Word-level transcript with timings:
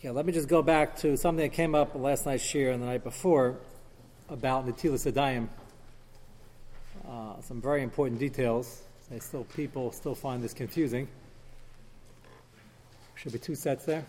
Yeah, 0.00 0.12
let 0.12 0.26
me 0.26 0.32
just 0.32 0.48
go 0.48 0.62
back 0.62 0.98
to 0.98 1.16
something 1.16 1.44
that 1.44 1.52
came 1.52 1.74
up 1.74 1.96
last 1.96 2.24
night's 2.24 2.44
shir 2.44 2.70
and 2.70 2.80
the 2.80 2.86
night 2.86 3.02
before 3.02 3.56
about 4.28 4.64
Natilas 4.64 5.10
Adayim. 5.12 5.48
Uh, 7.04 7.40
some 7.40 7.60
very 7.60 7.82
important 7.82 8.20
details. 8.20 8.82
They 9.10 9.18
still 9.18 9.42
people 9.42 9.90
still 9.90 10.14
find 10.14 10.40
this 10.40 10.54
confusing. 10.54 11.08
Should 13.16 13.32
be 13.32 13.40
two 13.40 13.56
sets 13.56 13.86
there. 13.86 14.04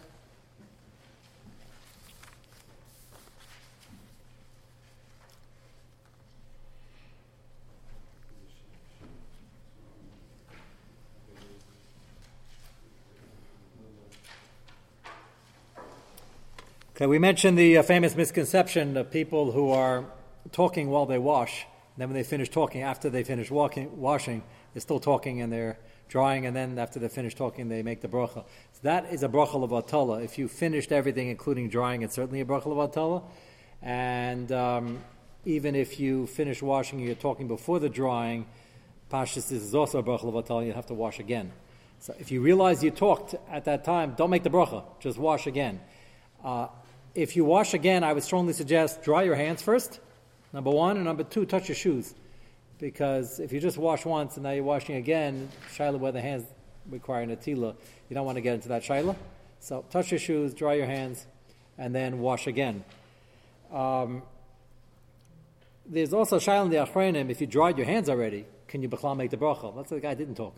Okay, 17.00 17.08
we 17.08 17.18
mentioned 17.18 17.58
the 17.58 17.78
uh, 17.78 17.84
famous 17.84 18.14
misconception 18.14 18.98
of 18.98 19.10
people 19.10 19.54
who 19.54 19.72
are 19.72 20.04
talking 20.52 20.90
while 20.90 21.06
they 21.06 21.18
wash. 21.18 21.64
And 21.64 22.02
Then, 22.02 22.10
when 22.10 22.16
they 22.16 22.23
finish 22.23 22.50
talking, 22.50 22.82
after 22.82 23.10
they 23.10 23.23
finish 23.23 23.50
walking, 23.50 24.02
washing, 24.02 24.44
they're 24.73 24.82
still 24.82 25.00
talking 25.00 25.40
and 25.40 25.50
they're 25.50 25.80
drying, 26.09 26.46
and 26.46 26.54
then 26.54 26.78
after 26.78 27.00
they 27.00 27.08
finish 27.08 27.36
talking, 27.36 27.70
they 27.70 27.84
make 27.84 28.02
the 28.02 28.09
bracha. 28.09 28.44
So 28.73 28.80
that 28.82 29.14
is 29.14 29.23
a 29.23 29.30
bracha 29.30 29.64
of 29.64 29.72
atala. 29.72 30.22
If 30.22 30.38
you 30.38 30.50
finished 30.50 30.92
everything, 30.92 31.30
including 31.30 31.70
drying, 31.70 32.02
it's 32.02 32.16
certainly 32.16 32.42
a 32.42 32.46
bracha 32.46 32.70
of 32.70 32.90
atala. 32.90 33.23
And 33.81 34.52
um, 34.52 35.02
even 35.45 35.76
if 35.76 36.02
you 36.02 36.28
finish 36.28 36.62
washing, 36.62 37.00
you're 37.00 37.16
talking 37.16 37.48
before 37.48 37.80
the 37.80 37.88
drying, 37.88 38.45
pashas 39.09 39.48
this 39.48 39.64
is 39.64 39.73
also 39.73 40.00
a 40.00 40.04
bracha 40.04 40.28
of 40.28 40.36
atala. 40.36 40.66
You 40.66 40.73
have 40.73 40.88
to 40.88 40.95
wash 40.95 41.20
again. 41.22 41.54
So 42.00 42.14
if 42.20 42.30
you 42.30 42.42
realize 42.42 42.84
you 42.84 42.92
talked 42.92 43.36
at 43.50 43.64
that 43.64 43.86
time, 43.86 44.16
don't 44.18 44.30
make 44.30 44.44
the 44.44 44.50
bracha. 44.50 44.84
Just 45.00 45.18
wash 45.18 45.48
again. 45.48 45.80
Uh, 46.44 46.68
if 47.22 47.36
you 47.36 47.44
wash 47.44 47.73
again, 47.73 48.04
I 48.04 48.14
would 48.14 48.23
strongly 48.23 48.54
suggest 48.54 49.04
dry 49.04 49.23
your 49.23 49.36
hands 49.36 49.62
first, 49.62 50.00
number 50.53 50.72
one, 50.72 50.95
and 50.95 51.06
number 51.06 51.23
two, 51.23 51.45
touch 51.45 51.67
your 51.67 51.75
shoes. 51.75 52.16
Because 52.80 53.42
if 53.42 53.52
you 53.52 53.59
just 53.59 53.78
wash 53.78 54.06
once 54.06 54.36
and 54.36 54.44
now 54.44 54.52
you're 54.52 54.64
washing 54.64 54.95
again, 54.95 55.50
shaila 55.75 56.00
where 56.00 56.14
the 56.14 56.22
hands 56.22 56.45
require 56.90 57.25
natila, 57.25 57.75
you 58.08 58.14
don't 58.14 58.25
want 58.25 58.38
to 58.38 58.42
get 58.42 58.56
into 58.56 58.70
that 58.70 58.84
shaila. 58.84 59.17
So 59.59 59.84
touch 59.90 60.12
your 60.12 60.20
shoes, 60.20 60.53
dry 60.53 60.75
your 60.75 60.86
hands, 60.86 61.28
and 61.78 61.94
then 61.94 62.20
wash 62.20 62.47
again. 62.47 62.86
Um, 63.70 64.22
there's 65.86 66.14
also 66.14 66.40
shaila 66.40 66.66
in 66.66 66.72
the 66.72 66.78
achrenim, 66.78 67.30
if 67.30 67.42
you 67.42 67.47
dried 67.47 67.78
your 67.78 67.88
hands 67.88 68.08
already, 68.08 68.45
can 68.70 68.81
you 68.81 68.88
b'chlam 68.88 69.17
make 69.17 69.31
the 69.31 69.38
bracha? 69.38 69.75
That's 69.75 69.90
the 69.90 70.00
guy 70.00 70.14
didn't 70.14 70.36
talk. 70.36 70.56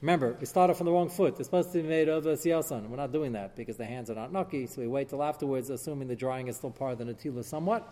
Remember, 0.00 0.36
we 0.38 0.46
started 0.46 0.74
from 0.74 0.86
the 0.86 0.92
wrong 0.92 1.08
foot. 1.08 1.36
They're 1.36 1.44
supposed 1.44 1.72
to 1.72 1.82
be 1.82 1.88
made 1.88 2.08
of 2.08 2.26
a 2.26 2.34
siyasan. 2.34 2.88
We're 2.88 2.96
not 2.96 3.12
doing 3.12 3.32
that 3.32 3.56
because 3.56 3.76
the 3.76 3.86
hands 3.86 4.10
are 4.10 4.14
not 4.14 4.32
nucky, 4.32 4.66
so 4.66 4.82
we 4.82 4.86
wait 4.86 5.08
till 5.08 5.22
afterwards, 5.22 5.70
assuming 5.70 6.08
the 6.08 6.16
drying 6.16 6.48
is 6.48 6.56
still 6.56 6.70
part 6.70 6.92
of 6.92 6.98
the 6.98 7.04
natila 7.04 7.44
somewhat. 7.44 7.88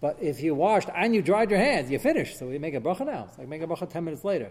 But 0.00 0.18
if 0.20 0.42
you 0.42 0.54
washed 0.54 0.88
and 0.94 1.14
you 1.14 1.22
dried 1.22 1.50
your 1.50 1.58
hands, 1.58 1.90
you're 1.90 2.00
finished. 2.00 2.38
So 2.38 2.46
we 2.46 2.58
make 2.58 2.74
a 2.74 2.80
bracha 2.80 3.06
now. 3.06 3.26
It's 3.28 3.38
like 3.38 3.48
make 3.48 3.62
a 3.62 3.66
bracha 3.66 3.88
10 3.88 4.04
minutes 4.04 4.24
later. 4.24 4.50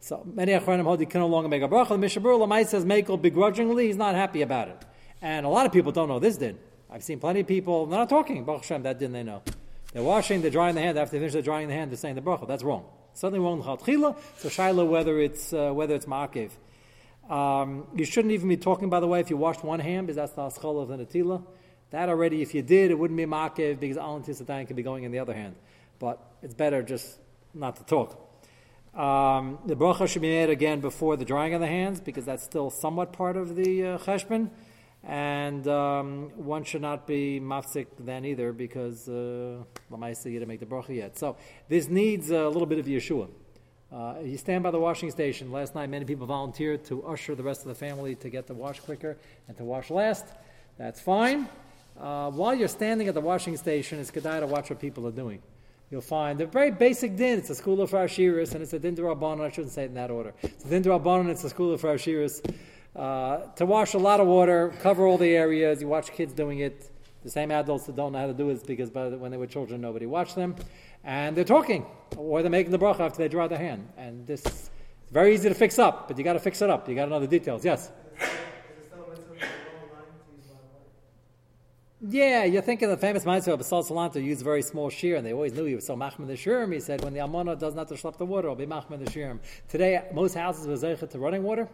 So 0.00 0.22
many 0.24 0.52
achronim 0.52 0.84
hold 0.84 1.00
you 1.00 1.06
can 1.06 1.20
no 1.20 1.26
longer 1.26 1.48
make 1.48 1.62
a 1.62 1.68
bracha. 1.68 1.98
Mishabur 1.98 2.38
Lamai 2.38 2.66
says 2.66 2.84
Mekel 2.84 3.20
begrudgingly, 3.20 3.86
he's 3.86 3.96
not 3.96 4.14
happy 4.14 4.42
about 4.42 4.68
it. 4.68 4.84
And 5.20 5.46
a 5.46 5.48
lot 5.48 5.66
of 5.66 5.72
people 5.72 5.92
don't 5.92 6.08
know 6.08 6.18
this 6.18 6.36
din. 6.36 6.58
I've 6.90 7.02
seen 7.02 7.18
plenty 7.18 7.40
of 7.40 7.46
people, 7.46 7.86
they're 7.86 7.98
not 7.98 8.08
talking, 8.08 8.44
Baruch 8.44 8.62
Hashem, 8.62 8.82
that 8.82 8.98
didn't 8.98 9.14
they 9.14 9.22
know. 9.22 9.42
They're 9.92 10.02
washing, 10.02 10.42
they're 10.42 10.50
drying 10.50 10.74
the 10.74 10.80
hand, 10.80 10.98
after 10.98 11.12
they 11.12 11.20
finish 11.20 11.32
the 11.32 11.42
drying 11.42 11.68
the 11.68 11.74
hand, 11.74 11.90
they're 11.90 11.96
saying 11.96 12.14
the 12.14 12.20
bracha. 12.20 12.46
That's 12.46 12.62
wrong. 12.62 12.84
Certainly 13.14 13.40
wrong 13.40 13.62
chatchila. 13.62 14.16
So 14.38 14.48
shaila 14.48 14.86
whether 14.86 15.18
it's 15.20 15.52
uh, 15.52 15.72
whether 15.72 15.94
it's 15.94 16.06
ma'akev. 16.06 16.50
Um, 17.30 17.86
you 17.94 18.04
shouldn't 18.04 18.32
even 18.32 18.48
be 18.48 18.56
talking, 18.56 18.90
by 18.90 19.00
the 19.00 19.06
way, 19.06 19.20
if 19.20 19.30
you 19.30 19.36
washed 19.36 19.64
one 19.64 19.80
hand, 19.80 20.06
because 20.06 20.16
that's 20.16 20.32
the 20.32 20.42
aschal 20.42 20.82
of 20.82 20.88
the 20.88 20.96
natila. 20.98 21.42
That 21.90 22.08
already, 22.08 22.42
if 22.42 22.54
you 22.54 22.62
did, 22.62 22.90
it 22.90 22.98
wouldn't 22.98 23.16
be 23.16 23.24
ma'akev 23.24 23.80
because 23.80 23.96
al 23.96 24.20
tisatan 24.20 24.66
could 24.66 24.76
be 24.76 24.82
going 24.82 25.04
in 25.04 25.12
the 25.12 25.20
other 25.20 25.32
hand. 25.32 25.54
But 25.98 26.20
it's 26.42 26.54
better 26.54 26.82
just 26.82 27.18
not 27.54 27.76
to 27.76 27.84
talk. 27.84 28.20
Um, 28.94 29.58
the 29.66 29.74
bracha 29.74 30.08
should 30.08 30.22
be 30.22 30.28
made 30.28 30.50
again 30.50 30.80
before 30.80 31.16
the 31.16 31.24
drying 31.24 31.54
of 31.54 31.60
the 31.60 31.66
hands 31.66 32.00
because 32.00 32.24
that's 32.24 32.44
still 32.44 32.70
somewhat 32.70 33.12
part 33.12 33.36
of 33.36 33.56
the 33.56 33.86
uh, 33.86 33.98
cheshbon. 33.98 34.50
And 35.06 35.68
um, 35.68 36.30
one 36.36 36.64
should 36.64 36.80
not 36.80 37.06
be 37.06 37.38
mafsik 37.38 37.86
then 37.98 38.24
either 38.24 38.52
because 38.52 39.06
uh, 39.08 39.62
lamaisa 39.90 40.32
you 40.32 40.40
to 40.40 40.46
make 40.46 40.60
the 40.60 40.66
bracha 40.66 40.96
yet. 40.96 41.18
So 41.18 41.36
this 41.68 41.88
needs 41.88 42.30
a 42.30 42.48
little 42.48 42.66
bit 42.66 42.78
of 42.78 42.86
Yeshua. 42.86 43.28
Uh, 43.92 44.14
you 44.24 44.36
stand 44.38 44.62
by 44.62 44.70
the 44.70 44.78
washing 44.78 45.10
station. 45.10 45.52
Last 45.52 45.74
night, 45.74 45.88
many 45.88 46.04
people 46.04 46.26
volunteered 46.26 46.84
to 46.86 47.04
usher 47.04 47.34
the 47.34 47.42
rest 47.42 47.60
of 47.60 47.68
the 47.68 47.74
family 47.74 48.14
to 48.16 48.28
get 48.30 48.46
the 48.46 48.54
wash 48.54 48.80
quicker 48.80 49.16
and 49.46 49.56
to 49.58 49.64
wash 49.64 49.90
last. 49.90 50.26
That's 50.78 51.00
fine. 51.00 51.48
Uh, 52.00 52.30
while 52.30 52.54
you're 52.54 52.66
standing 52.66 53.06
at 53.06 53.14
the 53.14 53.20
washing 53.20 53.56
station, 53.56 54.00
it's 54.00 54.10
good 54.10 54.24
to 54.24 54.46
watch 54.46 54.70
what 54.70 54.80
people 54.80 55.06
are 55.06 55.12
doing. 55.12 55.40
You'll 55.90 56.00
find 56.00 56.40
a 56.40 56.46
very 56.46 56.72
basic 56.72 57.14
din. 57.14 57.38
It's 57.38 57.50
a 57.50 57.54
school 57.54 57.80
of 57.80 57.90
Rashiris, 57.90 58.54
and 58.54 58.62
it's 58.62 58.72
a 58.72 58.80
din 58.80 58.96
to 58.96 59.02
Rabbanon. 59.02 59.42
I 59.42 59.50
shouldn't 59.50 59.72
say 59.72 59.84
it 59.84 59.86
in 59.86 59.94
that 59.94 60.10
order. 60.10 60.34
It's 60.42 60.64
a 60.64 60.68
din 60.68 60.82
Rabbanon. 60.82 61.28
It's 61.28 61.44
a 61.44 61.50
school 61.50 61.72
of 61.72 61.82
Rashiris. 61.82 62.40
Uh, 62.94 63.38
to 63.56 63.66
wash 63.66 63.94
a 63.94 63.98
lot 63.98 64.20
of 64.20 64.26
water, 64.26 64.72
cover 64.80 65.06
all 65.06 65.18
the 65.18 65.36
areas. 65.36 65.80
You 65.80 65.88
watch 65.88 66.12
kids 66.12 66.32
doing 66.32 66.60
it. 66.60 66.90
The 67.24 67.30
same 67.30 67.50
adults 67.50 67.86
that 67.86 67.96
don't 67.96 68.12
know 68.12 68.18
how 68.18 68.26
to 68.26 68.34
do 68.34 68.50
it 68.50 68.66
because 68.66 68.90
when 68.90 69.30
they 69.30 69.36
were 69.36 69.46
children, 69.46 69.80
nobody 69.80 70.06
watched 70.06 70.36
them. 70.36 70.54
And 71.02 71.36
they're 71.36 71.44
talking, 71.44 71.86
or 72.16 72.42
they're 72.42 72.50
making 72.50 72.70
the 72.70 72.78
bracha 72.78 73.00
after 73.00 73.18
they 73.18 73.28
dry 73.28 73.48
their 73.48 73.58
hand. 73.58 73.88
And 73.96 74.26
this 74.26 74.44
is 74.46 74.70
very 75.10 75.34
easy 75.34 75.48
to 75.48 75.54
fix 75.54 75.78
up, 75.78 76.06
but 76.06 76.18
you 76.18 76.24
got 76.24 76.34
to 76.34 76.38
fix 76.38 76.62
it 76.62 76.70
up. 76.70 76.88
You 76.88 76.94
got 76.94 77.06
to 77.06 77.10
know 77.10 77.20
the 77.20 77.26
details. 77.26 77.64
Yes? 77.64 77.90
Yeah, 82.06 82.44
you're 82.44 82.60
thinking 82.60 82.90
the 82.90 82.98
famous 82.98 83.24
Ma'aser 83.24 83.54
of 83.54 83.58
Basal 83.58 83.82
Salanto 83.82 84.22
used 84.22 84.42
very 84.42 84.60
small 84.60 84.90
shear, 84.90 85.16
and 85.16 85.24
they 85.24 85.32
always 85.32 85.54
knew 85.54 85.64
he 85.64 85.74
was 85.74 85.86
so 85.86 85.96
machman 85.96 86.26
the 86.26 86.34
shirim. 86.34 86.70
He 86.74 86.80
said, 86.80 87.02
when 87.02 87.14
the 87.14 87.20
amona 87.20 87.58
does 87.58 87.74
not 87.74 87.88
to 87.88 87.94
schlep 87.94 88.18
the 88.18 88.26
water, 88.26 88.48
it'll 88.48 88.56
be 88.56 88.66
machman 88.66 89.02
the 89.02 89.10
shirim. 89.10 89.38
Today, 89.68 90.04
most 90.12 90.34
houses 90.34 90.66
were 90.66 90.74
zeichet 90.74 91.08
to 91.10 91.18
running 91.18 91.42
water 91.42 91.66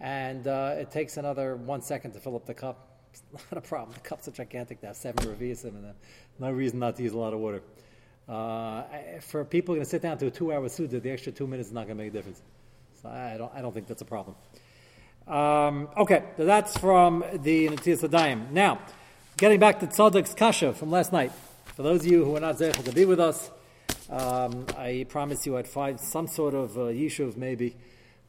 and 0.00 0.46
uh, 0.46 0.74
it 0.76 0.90
takes 0.90 1.16
another 1.16 1.56
one 1.56 1.82
second 1.82 2.12
to 2.12 2.20
fill 2.20 2.36
up 2.36 2.46
the 2.46 2.54
cup. 2.54 2.90
It's 3.14 3.22
not 3.52 3.58
a 3.58 3.60
problem. 3.60 3.94
The 3.94 4.08
cups 4.08 4.26
are 4.26 4.32
gigantic. 4.32 4.80
They 4.80 4.88
have 4.88 4.96
seven 4.96 5.24
revias 5.24 5.64
in 5.64 5.80
them. 5.82 5.94
No 6.40 6.50
reason 6.50 6.80
not 6.80 6.96
to 6.96 7.02
use 7.04 7.12
a 7.12 7.16
lot 7.16 7.32
of 7.32 7.38
water. 7.38 7.62
Uh, 8.28 8.82
for 9.20 9.44
people 9.44 9.76
going 9.76 9.84
to 9.84 9.88
sit 9.88 10.02
down 10.02 10.18
to 10.18 10.26
a 10.26 10.30
two-hour 10.32 10.68
suda, 10.68 10.98
the 10.98 11.10
extra 11.10 11.30
two 11.30 11.46
minutes 11.46 11.68
is 11.68 11.74
not 11.74 11.86
going 11.86 11.96
to 11.96 12.02
make 12.02 12.12
a 12.12 12.16
difference. 12.16 12.42
So 13.00 13.08
I 13.08 13.36
don't, 13.36 13.52
I 13.54 13.62
don't 13.62 13.72
think 13.72 13.86
that's 13.86 14.02
a 14.02 14.04
problem. 14.04 14.34
Um, 15.28 15.88
okay, 15.96 16.24
so 16.36 16.44
that's 16.44 16.76
from 16.76 17.24
the 17.34 17.68
Natiya 17.68 18.00
Sadayim. 18.00 18.50
Now, 18.50 18.80
getting 19.36 19.60
back 19.60 19.78
to 19.80 19.86
Tzadok's 19.86 20.34
Kasha 20.34 20.72
from 20.72 20.90
last 20.90 21.12
night. 21.12 21.32
For 21.76 21.82
those 21.82 22.00
of 22.00 22.06
you 22.06 22.24
who 22.24 22.36
are 22.36 22.40
not 22.40 22.56
zeichet 22.56 22.84
to 22.84 22.92
be 22.92 23.04
with 23.04 23.20
us, 23.20 23.50
um, 24.10 24.66
I 24.76 25.06
promise 25.08 25.44
you 25.46 25.56
I'd 25.56 25.66
find 25.66 25.98
some 25.98 26.26
sort 26.26 26.54
of 26.54 26.76
uh, 26.76 26.80
yishuv 26.82 27.36
maybe. 27.36 27.74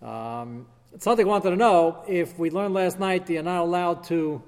Um, 0.01 0.67
Tzaddik 0.97 1.25
wanted 1.25 1.49
to 1.49 1.55
know 1.57 2.03
if 2.07 2.39
we 2.39 2.49
learned 2.49 2.73
last 2.73 3.01
night 3.01 3.25
that 3.25 3.33
you're 3.33 3.43
not 3.43 3.61
allowed 3.61 4.05
to, 4.05 4.41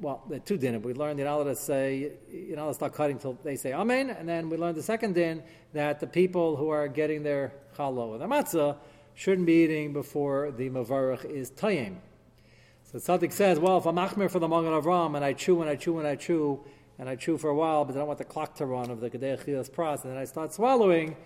well, 0.00 0.24
the 0.30 0.40
two 0.40 0.56
din. 0.56 0.80
We 0.80 0.94
learned 0.94 1.18
you're 1.18 1.28
not 1.28 1.36
allowed 1.36 1.44
to 1.50 1.56
say, 1.56 2.12
you're 2.30 2.56
not 2.56 2.62
allowed 2.62 2.68
to 2.70 2.74
start 2.76 2.94
cutting 2.94 3.16
until 3.16 3.34
they 3.44 3.56
say 3.56 3.74
Amen. 3.74 4.08
And 4.08 4.26
then 4.26 4.48
we 4.48 4.56
learned 4.56 4.78
the 4.78 4.82
second 4.82 5.14
din 5.14 5.42
that 5.74 6.00
the 6.00 6.06
people 6.06 6.56
who 6.56 6.70
are 6.70 6.88
getting 6.88 7.22
their 7.22 7.52
challah 7.76 8.08
or 8.08 8.18
their 8.18 8.26
matzah 8.26 8.78
shouldn't 9.14 9.46
be 9.46 9.64
eating 9.64 9.92
before 9.92 10.50
the 10.50 10.70
mavarach 10.70 11.26
is 11.26 11.50
tayyim. 11.50 11.96
So 12.84 12.98
Tzaddik 12.98 13.32
says, 13.32 13.58
well, 13.58 13.76
if 13.76 13.86
I'm 13.86 13.96
achmir 13.96 14.30
for 14.30 14.38
the 14.38 14.48
Magen 14.48 14.72
Avraham 14.72 15.14
and 15.14 15.24
I 15.24 15.34
chew 15.34 15.60
and 15.60 15.68
I 15.68 15.76
chew 15.76 15.98
and 15.98 16.08
I 16.08 16.16
chew 16.16 16.64
and 16.98 17.06
I 17.06 17.16
chew 17.16 17.36
for 17.36 17.50
a 17.50 17.54
while, 17.54 17.84
but 17.84 17.96
I 17.96 17.98
don't 17.98 18.06
want 18.06 18.18
the 18.18 18.24
clock 18.24 18.54
to 18.56 18.64
run 18.64 18.90
of 18.90 19.00
the 19.00 19.10
Gedei 19.10 19.38
Chilas 19.44 19.70
Pras, 19.70 20.04
and 20.04 20.12
then 20.12 20.18
I 20.18 20.24
start 20.24 20.54
swallowing, 20.54 21.16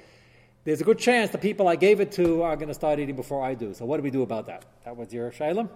there's 0.64 0.80
a 0.80 0.84
good 0.84 0.98
chance 0.98 1.30
the 1.30 1.38
people 1.38 1.68
I 1.68 1.76
gave 1.76 2.00
it 2.00 2.12
to 2.12 2.42
are 2.42 2.54
going 2.56 2.68
to 2.68 2.74
start 2.74 2.98
eating 2.98 3.16
before 3.16 3.42
I 3.42 3.54
do. 3.54 3.72
So 3.72 3.84
what 3.86 3.96
do 3.96 4.02
we 4.02 4.10
do 4.10 4.22
about 4.22 4.46
that? 4.46 4.64
That 4.84 4.96
was 4.96 5.12
your 5.12 5.30
shaylam. 5.30 5.70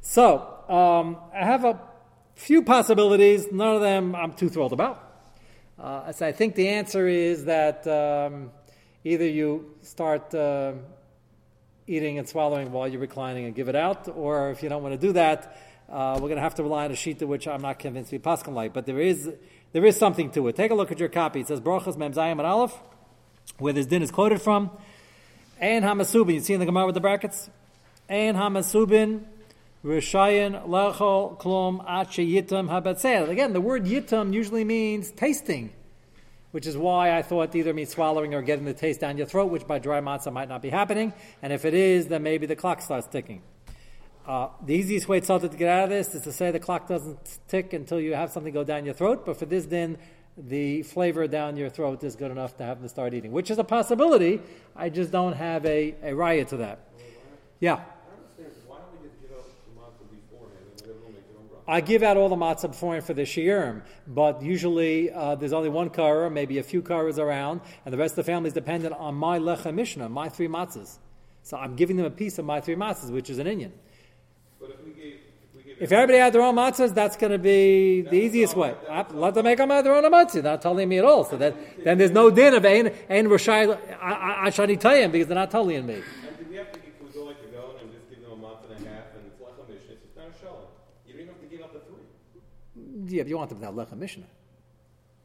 So 0.00 0.38
um, 0.68 1.18
I 1.32 1.44
have 1.44 1.64
a 1.64 1.80
few 2.34 2.62
possibilities. 2.62 3.46
None 3.52 3.76
of 3.76 3.80
them 3.80 4.14
I'm 4.14 4.32
too 4.32 4.48
thrilled 4.48 4.72
about. 4.72 5.04
Uh, 5.78 6.10
so 6.12 6.26
I 6.26 6.32
think 6.32 6.56
the 6.56 6.68
answer 6.68 7.06
is 7.06 7.44
that 7.44 7.86
um, 7.86 8.50
either 9.04 9.26
you 9.26 9.76
start 9.82 10.34
uh, 10.34 10.72
eating 11.86 12.18
and 12.18 12.28
swallowing 12.28 12.72
while 12.72 12.88
you're 12.88 13.00
reclining 13.00 13.44
and 13.44 13.54
give 13.54 13.68
it 13.68 13.76
out, 13.76 14.08
or 14.08 14.50
if 14.50 14.62
you 14.62 14.68
don't 14.68 14.82
want 14.82 15.00
to 15.00 15.06
do 15.06 15.12
that, 15.12 15.56
uh, 15.88 16.14
we're 16.14 16.28
going 16.28 16.36
to 16.36 16.42
have 16.42 16.56
to 16.56 16.64
rely 16.64 16.84
on 16.84 16.90
a 16.90 16.96
sheet 16.96 17.22
which 17.22 17.46
I'm 17.46 17.62
not 17.62 17.78
convinced 17.78 18.10
to 18.10 18.16
be 18.16 18.18
Pascal 18.18 18.52
like. 18.52 18.72
But 18.72 18.86
there 18.86 19.00
is 19.00 19.30
there 19.72 19.84
is 19.84 19.96
something 19.96 20.30
to 20.32 20.48
it. 20.48 20.56
Take 20.56 20.72
a 20.72 20.74
look 20.74 20.90
at 20.90 20.98
your 20.98 21.08
copy. 21.08 21.40
It 21.40 21.46
says 21.46 21.60
Brachas 21.60 21.96
Mem 21.96 22.12
Zayim 22.12 22.32
and 22.32 22.40
Aleph 22.40 22.74
where 23.58 23.72
this 23.72 23.86
din 23.86 24.02
is 24.02 24.10
quoted 24.10 24.40
from. 24.42 24.70
And 25.60 25.84
Hamasubin, 25.84 26.34
you 26.34 26.40
see 26.40 26.54
in 26.54 26.60
the 26.60 26.66
Gemara 26.66 26.86
with 26.86 26.94
the 26.94 27.00
brackets? 27.00 27.50
And 28.08 28.36
Hamasubin, 28.36 29.24
Rishayan, 29.84 30.66
Lechol, 30.68 31.38
Klom, 31.38 31.80
Ache, 31.82 32.26
Yitam, 32.26 32.68
Habatzeh. 32.68 33.28
Again, 33.28 33.52
the 33.52 33.60
word 33.60 33.84
Yitam 33.84 34.32
usually 34.32 34.64
means 34.64 35.10
tasting, 35.10 35.70
which 36.52 36.66
is 36.66 36.76
why 36.76 37.16
I 37.16 37.22
thought 37.22 37.54
either 37.54 37.74
means 37.74 37.90
swallowing 37.90 38.34
or 38.34 38.42
getting 38.42 38.64
the 38.64 38.74
taste 38.74 39.00
down 39.00 39.18
your 39.18 39.26
throat, 39.26 39.46
which 39.46 39.66
by 39.66 39.78
dry 39.78 40.00
matzah 40.00 40.32
might 40.32 40.48
not 40.48 40.62
be 40.62 40.70
happening. 40.70 41.12
And 41.42 41.52
if 41.52 41.64
it 41.64 41.74
is, 41.74 42.06
then 42.06 42.22
maybe 42.22 42.46
the 42.46 42.56
clock 42.56 42.80
starts 42.80 43.06
ticking. 43.06 43.42
Uh, 44.26 44.48
the 44.64 44.74
easiest 44.74 45.08
way 45.08 45.20
to 45.20 45.50
get 45.56 45.68
out 45.68 45.84
of 45.84 45.90
this 45.90 46.14
is 46.14 46.22
to 46.22 46.32
say 46.32 46.50
the 46.50 46.60
clock 46.60 46.86
doesn't 46.86 47.38
tick 47.48 47.72
until 47.72 47.98
you 47.98 48.14
have 48.14 48.30
something 48.30 48.52
go 48.52 48.62
down 48.62 48.84
your 48.84 48.94
throat. 48.94 49.24
But 49.24 49.38
for 49.38 49.46
this 49.46 49.64
din, 49.64 49.96
the 50.46 50.82
flavor 50.82 51.26
down 51.26 51.56
your 51.56 51.68
throat 51.68 52.04
is 52.04 52.14
good 52.14 52.30
enough 52.30 52.56
to 52.58 52.64
have 52.64 52.78
them 52.80 52.88
start 52.88 53.14
eating, 53.14 53.32
which 53.32 53.50
is 53.50 53.58
a 53.58 53.64
possibility. 53.64 54.40
I 54.76 54.88
just 54.88 55.10
don't 55.10 55.34
have 55.34 55.66
a, 55.66 55.94
a 56.02 56.14
riot 56.14 56.48
to 56.48 56.58
that. 56.58 56.80
Yeah. 57.60 57.80
I 61.70 61.82
give 61.82 62.02
out 62.02 62.16
all 62.16 62.30
the 62.30 62.36
matzah 62.36 62.68
beforehand 62.68 63.04
for 63.04 63.12
the 63.12 63.22
shiurim, 63.22 63.82
but 64.06 64.40
usually 64.40 65.12
uh, 65.12 65.34
there's 65.34 65.52
only 65.52 65.68
one 65.68 65.90
kara, 65.90 66.30
maybe 66.30 66.56
a 66.56 66.62
few 66.62 66.80
karas 66.80 67.18
around, 67.18 67.60
and 67.84 67.92
the 67.92 67.98
rest 67.98 68.12
of 68.12 68.24
the 68.24 68.32
family 68.32 68.48
is 68.48 68.54
dependent 68.54 68.94
on 68.94 69.14
my 69.14 69.38
lecha 69.38 69.74
mishnah, 69.74 70.08
my 70.08 70.30
three 70.30 70.48
matzahs. 70.48 70.96
So 71.42 71.58
I'm 71.58 71.76
giving 71.76 71.98
them 71.98 72.06
a 72.06 72.10
piece 72.10 72.38
of 72.38 72.46
my 72.46 72.62
three 72.62 72.74
matzahs, 72.74 73.10
which 73.10 73.28
is 73.28 73.38
an 73.38 73.46
inyan. 73.46 73.72
But 74.58 74.70
if 74.70 74.82
we 74.82 74.92
gave, 74.92 75.18
if, 75.80 75.82
we 75.82 75.86
gave 75.86 75.92
If 75.92 75.92
everybody 75.92 76.18
had 76.18 76.32
their 76.32 76.42
own 76.42 76.56
matzahs, 76.56 76.94
that's 76.94 77.16
going 77.16 77.32
to 77.32 77.38
be 77.38 78.02
the 78.02 78.16
easiest 78.16 78.56
way. 78.56 78.74
Let 79.12 79.34
them 79.34 79.44
make 79.44 79.58
them 79.58 79.70
have 79.70 79.84
their 79.84 79.94
own 79.94 80.04
matzah. 80.04 80.42
Not 80.42 80.62
telling 80.62 80.88
me 80.88 80.98
at 80.98 81.04
all. 81.04 81.24
So 81.24 81.36
that 81.36 81.54
then 81.84 81.98
there's 81.98 82.10
no 82.10 82.30
din 82.30 82.54
of 82.54 82.64
ein 82.64 82.92
ein 83.08 83.28
rishai 83.28 83.78
ashani 84.00 84.78
tayim 84.78 85.12
because 85.12 85.28
they're 85.28 85.34
not 85.34 85.50
telling 85.50 85.86
me. 85.86 85.94
do 85.94 86.46
we 86.50 86.56
have 86.56 86.72
to, 86.72 86.80
go 87.14 87.24
like 87.24 87.40
the 87.40 87.48
Gaon 87.48 87.76
and 87.80 87.92
just 87.92 88.10
give 88.10 88.20
them 88.22 88.32
a 88.32 88.36
month 88.36 88.58
and 88.68 88.86
a 88.86 88.88
half 88.90 89.04
and 89.14 89.26
it's 89.26 89.40
lechem 89.40 89.68
mishnah, 89.68 89.94
it's 89.94 90.16
not 90.16 90.28
a 90.28 90.38
shalom. 90.40 90.66
You 91.06 91.14
don't 91.14 91.22
even 91.22 91.34
have 91.34 91.40
to 91.40 91.46
give 91.46 91.62
up 91.62 91.72
the 91.72 91.80
three. 91.80 93.16
Yeah, 93.16 93.22
but 93.22 93.28
you 93.28 93.38
want 93.38 93.50
them 93.50 93.60
to 93.60 93.66
have 93.66 93.74
lechem 93.74 93.98
mishnah. 93.98 94.26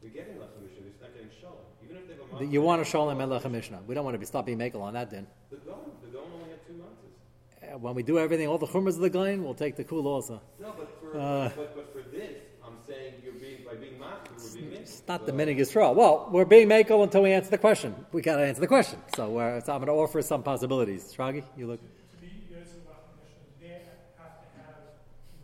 We're 0.02 0.10
getting 0.10 0.34
lechem 0.34 0.62
mishnah, 0.62 0.86
it's 0.86 1.00
not 1.00 1.14
getting 1.14 1.30
shalom. 1.40 1.56
Even 1.84 1.96
if 1.96 2.06
they 2.06 2.14
have 2.14 2.40
a. 2.40 2.46
You 2.46 2.62
want 2.62 2.84
to 2.84 2.90
show 2.90 3.08
them 3.08 3.20
and 3.20 3.32
lechem 3.32 3.50
mishnah. 3.50 3.80
We 3.86 3.94
don't 3.94 4.04
want 4.04 4.14
to 4.14 4.18
be 4.18 4.26
stopping 4.26 4.58
makel 4.58 4.82
on 4.82 4.94
that 4.94 5.10
din 5.10 5.26
Gaon, 5.66 5.90
the 6.02 6.08
Gaon 6.08 6.28
only 6.34 6.50
had 6.50 6.66
two 6.66 6.74
months. 6.74 7.00
Uh, 7.02 7.62
When 7.80 7.94
we 7.94 8.02
do 8.02 8.18
everything, 8.18 8.46
all 8.48 8.58
the 8.58 8.66
chumras 8.66 8.94
of 8.94 9.00
the 9.00 9.10
glain, 9.10 9.42
we'll 9.42 9.54
take 9.54 9.74
the 9.76 9.84
cool 9.84 10.06
also. 10.06 10.40
No, 10.60 10.74
but 10.76 10.88
for, 11.00 11.18
Uh. 11.18 11.50
but, 11.56 11.74
but 11.74 11.92
for 11.92 12.08
this, 12.10 12.36
I'm 12.64 12.76
saying 12.86 13.14
you're 13.24 13.32
being, 13.34 13.64
by 13.66 13.74
being 13.74 13.98
master, 13.98 14.30
we're 14.36 14.60
being 14.60 14.70
mixed. 14.70 15.00
It's 15.00 15.08
not 15.08 15.26
the 15.26 15.32
minig 15.32 15.58
Yisrael. 15.58 15.94
Well, 15.94 16.28
we're 16.30 16.44
being 16.44 16.68
makel 16.68 17.02
until 17.02 17.22
we 17.22 17.32
answer 17.32 17.50
the 17.50 17.58
question. 17.58 17.94
We 18.12 18.22
got 18.22 18.36
to 18.36 18.42
answer 18.46 18.60
the 18.60 18.66
question. 18.68 19.00
So, 19.16 19.28
we're, 19.30 19.60
so 19.60 19.72
I'm 19.72 19.80
going 19.80 19.88
to 19.88 19.92
offer 19.94 20.22
some 20.22 20.42
possibilities. 20.42 21.12
Shragi, 21.16 21.42
you 21.56 21.66
look. 21.66 21.80
to 21.80 22.16
be 22.20 22.28
using 22.48 22.80
Lachem 22.86 23.18
Mishnah, 23.18 23.42
do 23.50 23.66
they 23.66 23.68
have 23.68 24.38
to 24.38 24.48
have 24.62 24.78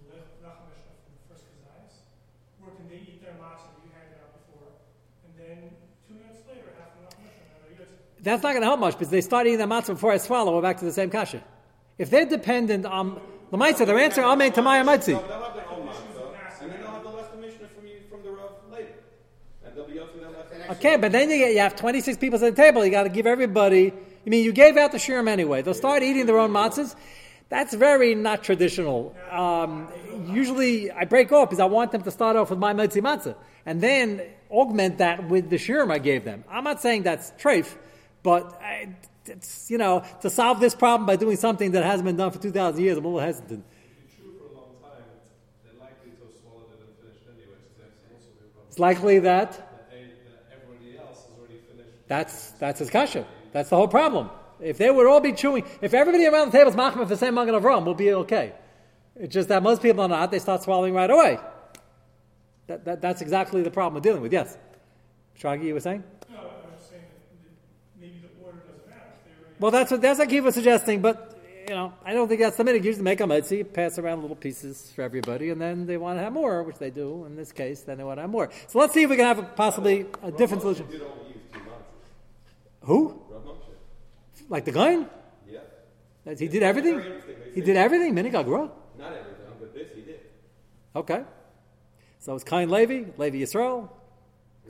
the 0.07 0.47
Lachem 0.47 0.71
Mishnah 0.71 0.95
from 1.03 1.13
the 1.19 1.35
first 1.35 1.45
Kazayas? 1.51 1.95
Or 2.63 2.71
can 2.77 2.87
they 2.89 3.01
eat 3.11 3.23
their 3.23 3.35
matzah 3.43 3.75
that 3.75 3.83
you 3.83 3.91
handed 3.91 4.23
out 4.23 4.33
before, 4.39 4.71
and 5.27 5.33
then 5.35 5.59
two 6.07 6.15
minutes 6.15 6.47
later 6.47 6.71
have 6.79 6.95
the 6.95 7.11
Lachem 7.11 7.27
Mishnah, 7.27 7.75
and? 7.75 8.25
That's 8.25 8.43
not 8.45 8.51
going 8.53 8.63
to 8.63 8.71
help 8.71 8.79
much 8.79 8.95
because 8.95 9.11
they 9.11 9.21
start 9.21 9.47
eating 9.49 9.59
the 9.59 9.67
matzah 9.67 9.95
before 9.99 10.13
I 10.13 10.19
swallow. 10.19 10.55
We're 10.55 10.63
back 10.63 10.79
to 10.79 10.85
the 10.85 10.93
same 10.93 11.11
kasha. 11.11 11.43
If 12.01 12.09
they're 12.09 12.25
dependent 12.25 12.87
on 12.87 13.21
the 13.51 13.59
matzah, 13.59 13.85
their 13.85 13.99
answer, 13.99 14.23
Amen 14.23 14.53
to 14.53 14.63
my 14.63 14.83
So 14.83 14.89
matzah. 14.89 15.05
they'll 15.07 15.43
have 15.43 15.55
their 15.55 15.69
own 15.69 15.87
matzah, 15.87 16.63
and 16.63 16.73
then 16.73 16.81
they'll 16.81 16.91
have 16.93 17.03
the 17.03 17.11
lechem 17.11 17.41
mishnah 17.43 17.69
from 17.75 17.87
you, 17.87 17.97
from 18.11 18.23
the 18.23 18.31
Rav 18.31 18.53
later. 18.73 18.95
And 19.67 19.77
they'll 19.77 19.87
be 19.87 19.97
able 19.99 20.07
to 20.09 20.21
that 20.21 20.51
lechem 20.51 20.71
Okay, 20.77 20.97
but 20.97 21.13
then 21.13 21.29
you 21.29 21.37
get 21.37 21.53
you 21.53 21.59
have 21.59 21.77
26 21.77 22.17
people 22.17 22.43
at 22.43 22.57
the 22.57 22.63
table. 22.63 22.83
You 22.87 22.91
got 22.91 23.03
to 23.03 23.11
give 23.11 23.27
everybody. 23.27 23.93
I 23.93 24.31
mean, 24.31 24.43
you 24.43 24.53
gave 24.53 24.79
out 24.79 24.93
the 24.93 24.99
shirim 24.99 25.29
anyway. 25.29 25.61
They'll 25.61 25.75
start 25.75 26.03
eating 26.03 26.25
their 26.25 26.39
own 26.39 26.53
matzahs. 26.53 26.95
That's 27.51 27.75
very 27.75 28.15
not 28.15 28.43
traditional. 28.45 29.15
Um, 29.31 29.89
usually, 30.33 30.91
I 30.91 31.05
break 31.05 31.33
off 31.33 31.51
because 31.51 31.61
I 31.61 31.67
want 31.67 31.93
them 31.93 32.01
to 32.03 32.11
start 32.11 32.35
off 32.35 32.49
with 32.49 32.59
my 32.59 32.73
mitzi 32.73 33.03
matzah 33.03 33.37
and 33.67 33.83
then 33.83 34.23
augment 34.51 34.99
that 34.99 35.29
with 35.29 35.51
the 35.51 35.57
shirim 35.57 35.93
I 35.93 35.99
gave 35.99 36.25
them. 36.25 36.45
I'm 36.51 36.65
not 36.65 36.81
saying 36.81 37.03
that's 37.03 37.31
treif, 37.33 37.75
but 38.23 38.59
I, 38.63 38.89
it's 39.27 39.71
you 39.71 39.79
know 39.79 40.05
to 40.23 40.31
solve 40.31 40.61
this 40.61 40.75
problem 40.75 41.07
by 41.07 41.17
doing 41.17 41.37
something 41.37 41.73
that 41.73 41.85
hasn't 41.85 42.07
been 42.07 42.17
done 42.17 42.31
for 42.31 42.39
2,000 42.39 42.83
years. 42.83 42.99
I'm 42.99 43.05
a 43.05 43.09
little 43.09 43.21
hesitant. 43.21 43.65
If 43.65 44.19
you 44.19 44.25
chew 44.25 44.39
for 44.39 44.53
a 44.53 44.59
long 44.59 44.71
time, 44.83 45.03
they're 45.65 45.81
likely 45.81 46.11
to 46.11 46.25
have 46.25 46.35
swallowed 46.41 46.71
it 46.73 46.81
and 46.87 46.97
finished 47.03 47.25
anyway. 47.29 47.59
So 47.77 47.83
that's 47.83 48.03
also 48.13 48.29
the 48.39 48.49
problem. 48.49 48.67
It's 48.69 48.79
likely 48.79 49.19
that 49.21 49.53
That, 49.53 49.91
they, 49.91 50.03
that 50.03 50.63
everybody 50.63 50.99
else 50.99 51.25
has 51.25 51.39
already 51.39 51.61
finished. 51.71 52.09
That's 52.09 52.51
that's 52.53 52.79
his 52.81 52.91
kasha. 52.91 53.27
That's 53.53 53.71
the 53.71 53.77
whole 53.77 53.89
problem. 53.89 54.31
If 54.61 54.77
they 54.79 54.91
would 54.91 55.07
all 55.07 55.21
be 55.21 55.33
chewing, 55.33 55.65
if 55.81 55.95
everybody 55.95 56.27
around 56.27 56.53
the 56.53 56.59
table 56.59 56.71
is 56.71 56.77
machmir 56.77 56.99
for 56.99 57.05
the 57.07 57.17
same 57.17 57.35
Magen 57.35 57.55
Avraham, 57.55 57.85
we'll 57.85 57.95
be 57.95 58.13
okay. 58.13 58.53
It's 59.17 59.33
just 59.33 59.49
that 59.49 59.63
most 59.63 59.81
people 59.83 60.03
are 60.05 60.09
not. 60.09 60.31
They 60.31 60.39
start 60.39 60.63
swallowing 60.63 60.95
right 60.95 61.11
away. 61.11 61.39
That, 62.67 62.85
that, 62.85 63.01
that's 63.01 63.21
exactly 63.23 63.63
the 63.63 63.71
problem 63.71 63.95
we're 63.95 64.01
dealing 64.01 64.23
with. 64.23 64.33
Yes, 64.33 64.57
Shragi, 65.39 65.65
you 65.65 65.75
were 65.75 65.81
saying. 65.81 66.05
No, 66.31 66.39
I'm 66.39 66.45
just 66.77 66.91
saying 66.91 67.03
that 67.03 67.43
the- 67.43 68.01
maybe 68.01 68.21
the 68.21 68.45
order 68.45 68.59
doesn't 68.59 68.89
matter. 68.89 69.11
If 69.17 69.25
they 69.25 69.33
already 69.43 69.50
Well, 69.61 69.71
that's 69.71 69.91
what 69.91 70.01
that's 70.01 70.19
what 70.19 70.29
Kiva 70.29 70.47
was 70.47 70.55
suggesting, 70.55 71.01
but 71.03 71.37
you 71.69 71.75
know, 71.75 71.93
I 72.05 72.15
don't 72.15 72.27
think 72.29 72.41
that's 72.41 72.57
the 72.57 72.65
minute. 72.65 72.83
Usually 72.83 73.05
make 73.05 73.21
a 73.21 73.27
mitzi, 73.27 73.63
pass 73.63 73.99
around 73.99 74.23
little 74.23 74.35
pieces 74.37 74.91
for 74.95 75.03
everybody, 75.03 75.51
and 75.51 75.61
then 75.61 75.87
they 75.87 75.99
want 75.99 76.19
to 76.19 76.23
have 76.25 76.33
more, 76.33 76.63
which 76.63 76.79
they 76.79 76.91
do 76.91 77.25
in 77.27 77.37
this 77.37 77.53
case. 77.53 77.83
Then 77.83 77.99
they 77.99 78.05
want 78.05 78.17
to 78.19 78.23
have 78.23 78.31
more. 78.31 78.51
So 78.69 78.79
let's 78.79 78.95
see 78.95 79.03
if 79.03 79.11
we 79.11 79.17
can 79.17 79.27
have 79.27 79.39
a, 79.39 79.43
possibly 79.43 80.07
a 80.23 80.33
different 80.33 80.63
solution. 80.63 80.87
did 80.91 81.03
only 81.03 81.29
use 81.29 81.37
two. 81.53 81.61
Who? 82.83 83.23
Like 84.49 84.65
the 84.65 84.73
guy? 84.73 85.05
Yeah. 85.49 86.35
He 86.37 86.49
did 86.49 86.63
everything. 86.63 86.95
Very 86.97 87.07
interesting. 87.07 87.37
They 87.45 87.53
He 87.55 87.61
did 87.61 87.77
everything. 87.77 88.15
Minigagra. 88.15 88.71
Not 88.99 89.13
everything, 89.13 89.37
but 89.61 89.75
this 89.75 89.89
he 89.95 90.01
did. 90.01 90.21
Okay. 90.97 91.23
So 92.19 92.35
it's 92.35 92.45
Kain 92.45 92.69
Levi, 92.71 93.11
Levi 93.17 93.37
Yisrael. 93.43 93.89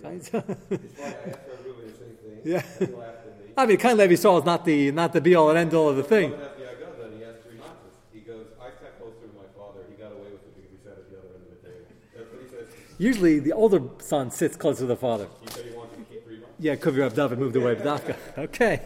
Kain- 0.03 0.17
It's 0.17 0.29
why 0.33 0.41
I 0.41 0.43
asked 0.43 1.39
everybody 1.53 1.87
the 1.87 1.97
same 1.97 2.17
thing. 2.23 2.41
Yeah. 2.45 2.63
And 3.57 3.71
he 3.71 3.77
laughed 3.77 3.87
at 3.87 3.89
me. 3.89 3.91
I 3.91 3.91
mean, 3.93 3.97
Kain 3.97 3.97
Levi 3.97 4.15
Yisrael 4.15 4.39
is 4.39 4.45
not 4.45 4.65
the 4.65 4.91
not 4.93 5.13
the 5.13 5.21
be 5.21 5.35
all 5.35 5.49
and 5.51 5.59
end 5.59 5.75
all 5.75 5.89
of 5.89 5.97
the 5.97 6.03
thing. 6.03 6.31
Someone 6.31 6.49
the 6.59 6.65
Agadah, 6.65 7.05
and 7.05 7.19
he 7.19 7.25
asked 7.25 7.43
three 7.47 7.59
matzahs. 7.59 7.95
He 8.13 8.21
goes, 8.21 8.47
I 8.61 8.71
sat 8.81 8.99
closer 8.99 9.21
to 9.21 9.37
my 9.37 9.49
father. 9.57 9.81
He 9.89 9.95
got 10.03 10.13
away 10.13 10.31
with 10.33 10.43
it 10.43 10.55
because 10.57 10.71
he 10.71 10.79
sat 10.85 10.93
at 10.99 11.11
the 11.11 11.19
other 11.19 11.29
end 11.35 11.45
of 11.47 11.63
the 11.63 11.69
table. 11.69 11.87
That's 12.17 12.31
what 12.33 12.43
he 12.43 12.49
says. 12.49 12.67
Usually, 12.99 13.39
the 13.41 13.53
older 13.53 13.83
son 13.99 14.31
sits 14.31 14.57
closer 14.57 14.81
to 14.81 14.87
the 14.87 14.97
father. 14.97 15.29
He 15.43 15.51
said 15.51 15.65
he 15.65 15.71
to 15.71 15.77
keep. 16.09 16.21
Yeah, 16.63 16.77
Kuvi 16.77 17.01
Rav 17.01 17.15
David 17.15 17.39
moved 17.39 17.57
away, 17.57 17.75
Dafka. 17.77 18.17
Okay, 18.39 18.83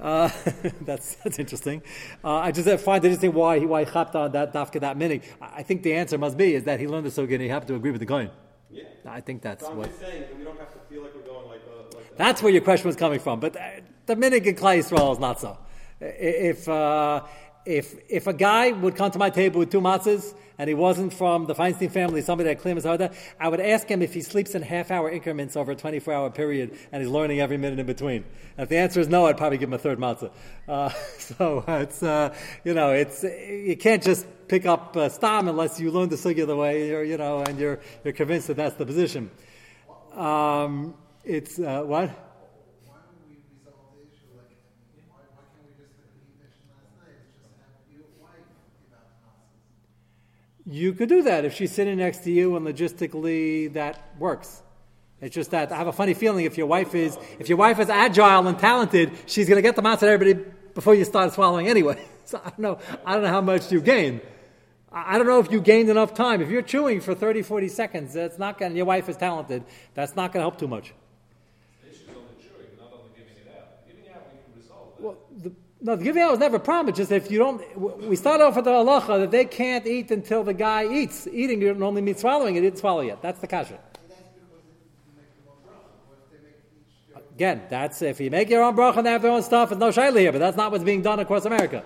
uh, 0.00 0.28
that's 0.82 1.14
that's 1.16 1.38
interesting. 1.38 1.80
Uh, 2.24 2.38
I 2.38 2.50
just 2.50 2.68
find 2.84 3.04
it 3.04 3.08
interesting 3.08 3.32
why 3.32 3.60
he 3.60 3.66
why 3.66 3.84
he 3.84 3.90
hopped 3.90 4.16
on 4.16 4.32
that 4.32 4.52
Dafka 4.52 4.80
that 4.80 4.96
many. 4.96 5.20
I 5.40 5.62
think 5.62 5.84
the 5.84 5.94
answer 5.94 6.18
must 6.18 6.36
be 6.36 6.54
is 6.56 6.64
that 6.64 6.80
he 6.80 6.88
learned 6.88 7.06
the 7.06 7.10
Sugya 7.10 7.34
and 7.34 7.42
he 7.42 7.48
happened 7.48 7.68
to 7.68 7.76
agree 7.76 7.92
with 7.92 8.00
the 8.00 8.06
Gaon. 8.06 8.30
Yeah. 8.70 8.84
I 9.06 9.20
think 9.20 9.42
that's 9.42 9.64
So 9.64 9.70
I'm 9.70 9.76
what. 9.78 10.00
saying 10.00 10.22
that 10.22 10.36
we 10.36 10.42
don't 10.44 10.58
have 10.58 10.72
to 10.72 10.78
feel 10.88 11.02
like 11.02 11.14
we're 11.14 11.22
going 11.22 11.46
like, 11.46 11.60
uh, 11.68 11.96
like 11.96 12.16
That's 12.16 12.42
where 12.42 12.52
your 12.52 12.62
question 12.62 12.86
was 12.88 12.96
coming 12.96 13.20
from. 13.20 13.38
But 13.38 13.56
in 14.08 14.18
Klai 14.18 14.78
Yisrael 14.78 15.12
is 15.12 15.18
not 15.18 15.40
so. 15.40 15.58
If, 16.00 16.68
uh, 16.68 17.22
if, 17.64 17.94
if 18.08 18.26
a 18.26 18.32
guy 18.32 18.72
would 18.72 18.96
come 18.96 19.10
to 19.12 19.18
my 19.18 19.30
table 19.30 19.60
with 19.60 19.70
two 19.70 19.80
matzahs 19.80 20.34
and 20.58 20.68
he 20.68 20.74
wasn't 20.74 21.14
from 21.14 21.46
the 21.46 21.54
Feinstein 21.54 21.90
family, 21.90 22.22
somebody 22.22 22.48
that 22.48 22.60
claims 22.60 22.84
harder, 22.84 23.10
I 23.38 23.48
would 23.48 23.60
ask 23.60 23.88
him 23.88 24.02
if 24.02 24.12
he 24.14 24.20
sleeps 24.20 24.54
in 24.54 24.62
half 24.62 24.90
hour 24.90 25.10
increments 25.10 25.56
over 25.56 25.72
a 25.72 25.76
24 25.76 26.12
hour 26.12 26.30
period 26.30 26.76
and 26.90 27.02
he's 27.02 27.10
learning 27.10 27.40
every 27.40 27.56
minute 27.56 27.78
in 27.78 27.86
between. 27.86 28.24
And 28.56 28.64
if 28.64 28.68
the 28.68 28.78
answer 28.78 29.00
is 29.00 29.08
no, 29.08 29.26
I'd 29.26 29.36
probably 29.36 29.58
give 29.58 29.68
him 29.68 29.74
a 29.74 29.78
third 29.78 29.98
matzah. 29.98 30.32
Uh, 30.66 30.88
so 31.18 31.64
it's, 31.68 32.02
uh, 32.02 32.34
you 32.64 32.74
know, 32.74 32.90
it's, 32.90 33.22
you 33.22 33.76
can't 33.76 34.02
just 34.02 34.26
pick 34.48 34.66
up 34.66 34.96
uh, 34.96 35.08
stam 35.08 35.48
unless 35.48 35.80
you 35.80 35.90
learn 35.90 36.08
the 36.08 36.16
sugya 36.16 36.46
the 36.46 36.56
way 36.56 36.88
you 37.08 37.16
know, 37.16 37.42
and 37.42 37.58
you're, 37.58 37.80
you're 38.04 38.12
convinced 38.12 38.48
that 38.48 38.56
that's 38.56 38.76
the 38.76 38.84
position. 38.84 39.30
Um, 40.14 40.94
it's, 41.24 41.58
uh, 41.58 41.82
what? 41.82 42.10
Why 42.84 42.98
don't 43.00 43.16
we 43.24 43.38
resolve 43.48 43.96
the 43.96 44.02
issue 44.04 44.28
like, 44.36 44.52
why, 45.08 45.24
why 45.32 45.46
can't 45.56 45.64
we 45.64 45.72
just, 45.78 45.96
like 46.02 46.12
he 46.12 46.26
mentioned 46.36 46.68
last 46.68 46.92
night, 47.00 47.16
it's 47.16 47.40
just 47.40 47.56
have 47.62 47.80
your 47.88 48.04
wife 48.20 48.44
give 48.82 48.92
out 48.92 49.08
matzahs? 49.24 49.64
You 50.64 50.92
could 50.92 51.08
do 51.08 51.22
that 51.22 51.44
if 51.44 51.54
she's 51.54 51.72
sitting 51.72 51.96
next 51.98 52.18
to 52.24 52.30
you, 52.30 52.56
and 52.56 52.66
logistically 52.66 53.72
that 53.72 54.14
works. 54.18 54.62
It's 55.20 55.34
just 55.34 55.52
that 55.52 55.70
I 55.70 55.76
have 55.76 55.86
a 55.86 55.92
funny 55.92 56.14
feeling 56.14 56.44
if 56.44 56.58
your 56.58 56.66
wife 56.66 56.94
is 56.94 57.16
if 57.38 57.48
your 57.48 57.58
wife 57.58 57.78
is 57.78 57.88
agile 57.88 58.46
and 58.48 58.58
talented, 58.58 59.12
she's 59.26 59.48
going 59.48 59.56
to 59.56 59.62
get 59.62 59.76
the 59.76 59.82
matzah 59.82 60.00
to 60.00 60.08
everybody 60.08 60.44
before 60.74 60.94
you 60.94 61.04
start 61.04 61.32
swallowing 61.32 61.68
anyway. 61.68 62.04
So 62.24 62.38
I 62.38 62.50
don't 62.50 62.60
know. 62.60 62.78
I 63.04 63.14
don't 63.14 63.24
know 63.24 63.28
how 63.28 63.40
much 63.40 63.72
you 63.72 63.80
gain. 63.80 64.20
I 64.92 65.18
don't 65.18 65.26
know 65.26 65.40
if 65.40 65.50
you 65.50 65.60
gained 65.60 65.90
enough 65.90 66.14
time. 66.14 66.40
If 66.40 66.50
you're 66.50 66.62
chewing 66.62 67.00
for 67.00 67.16
30, 67.16 67.42
40 67.42 67.68
seconds, 67.68 68.14
that's 68.14 68.38
not 68.38 68.58
going. 68.58 68.76
Your 68.76 68.86
wife 68.86 69.08
is 69.08 69.16
talented. 69.16 69.64
That's 69.94 70.14
not 70.14 70.32
going 70.32 70.40
to 70.40 70.44
help 70.44 70.56
too 70.56 70.68
much. 70.68 70.94
The 71.82 71.88
on 72.14 72.24
the 72.28 72.42
chewing, 72.42 72.68
not 72.78 72.92
on 72.92 73.00
giving 73.16 73.32
it 73.32 73.52
out. 73.58 73.86
Giving 73.88 74.08
out, 74.14 74.22
we 74.32 74.38
can 74.38 74.62
resolve 74.62 74.88
that. 74.96 75.02
Well, 75.02 75.16
the, 75.36 75.52
no, 75.82 75.96
the 75.96 76.04
giving 76.04 76.22
out 76.22 76.30
was 76.30 76.40
never. 76.40 76.62
It's 76.88 76.96
just 76.96 77.10
if 77.10 77.30
you 77.30 77.38
don't, 77.38 77.60
we 78.08 78.16
start 78.16 78.40
off 78.40 78.56
with 78.56 78.64
the 78.64 78.70
halacha 78.70 79.20
that 79.20 79.30
they 79.30 79.44
can't 79.44 79.86
eat 79.86 80.10
until 80.10 80.44
the 80.44 80.54
guy 80.54 80.86
eats. 80.86 81.26
Eating 81.26 81.60
you 81.60 81.72
don't 81.72 81.82
only 81.82 82.02
mean 82.02 82.16
swallowing. 82.16 82.56
It 82.56 82.60
didn't 82.60 82.78
swallow 82.78 83.00
yet. 83.00 83.20
That's 83.20 83.40
the 83.40 83.48
kasha. 83.48 83.78
Again, 87.34 87.62
that's 87.68 88.02
if 88.02 88.20
you 88.20 88.30
make 88.30 88.50
your 88.50 88.62
own 88.62 88.76
bracha 88.76 88.98
and 88.98 89.06
they 89.06 89.10
have 89.10 89.22
their 89.22 89.32
own 89.32 89.42
stuff. 89.42 89.72
It's 89.72 89.80
no 89.80 89.88
shaila 89.88 90.20
here, 90.20 90.32
but 90.32 90.38
that's 90.38 90.56
not 90.56 90.70
what's 90.70 90.84
being 90.84 91.02
done 91.02 91.18
across 91.18 91.44
America. 91.46 91.82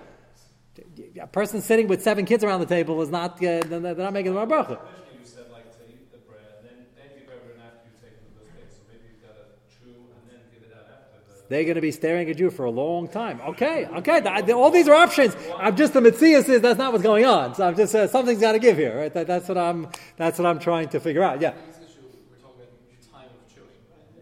A 1.19 1.27
person 1.27 1.63
sitting 1.63 1.89
with 1.89 2.03
seven 2.03 2.27
kids 2.27 2.45
around 2.45 2.61
the 2.61 2.67
table 2.67 3.01
is 3.01 3.09
not. 3.09 3.37
Uh, 3.37 3.63
they're 3.65 3.95
not 3.95 4.13
making 4.13 4.35
their 4.35 4.43
own 4.43 4.51
bracha. 4.51 4.77
Originally, 4.77 5.17
you 5.19 5.25
said 5.25 5.47
like 5.51 5.73
to 5.73 5.81
eat 5.89 6.13
the 6.13 6.19
bread, 6.19 6.61
and 6.61 6.69
then, 6.69 6.87
then 6.97 7.09
give 7.17 7.29
everyone 7.33 7.65
after 7.65 7.89
you 7.89 7.97
take 7.97 8.21
those 8.21 8.45
things. 8.53 8.77
So 8.77 8.83
maybe 8.91 9.09
you've 9.09 9.25
got 9.25 9.37
to 9.41 9.57
chew 9.73 9.97
and 9.97 10.29
then 10.29 10.45
give 10.53 10.69
it 10.69 10.77
out 10.77 10.85
after 10.93 11.25
the. 11.25 11.36
They're 11.49 11.65
going 11.65 11.77
to 11.77 11.81
be 11.81 11.93
staring 11.93 12.29
at 12.29 12.39
you 12.39 12.51
for 12.51 12.65
a 12.65 12.71
long 12.71 13.09
time. 13.09 13.41
Okay, 13.41 13.87
okay, 13.87 14.21
th- 14.21 14.51
all 14.51 14.71
these 14.71 14.89
are 14.89 14.95
options. 14.95 15.37
I'm 15.57 15.77
just 15.77 15.93
the 15.93 16.01
Matthias 16.01 16.49
is 16.49 16.61
that's 16.61 16.79
not 16.79 16.93
what's 16.93 17.05
going 17.05 17.25
on. 17.25 17.55
So 17.55 17.67
I'm 17.67 17.77
just 17.77 17.95
uh, 17.95 18.09
something's 18.09 18.41
got 18.41 18.53
to 18.53 18.59
give 18.59 18.77
here, 18.77 18.97
right? 18.99 19.13
That, 19.15 19.27
that's 19.27 19.49
what 19.49 19.59
I'm 19.59 19.89
that's 20.17 20.39
what 20.39 20.47
I'm 20.47 20.59
trying 20.59 20.89
to 20.91 21.01
figure 21.01 21.23
out. 21.23 21.41
Yeah. 21.41 21.51
Next 21.51 21.79
issue, 21.79 22.01
we're 22.31 22.37
talking 22.37 22.63
about 22.63 22.75
your 22.91 22.99
time 23.13 23.31
of 23.31 23.55
chewing. 23.55 23.69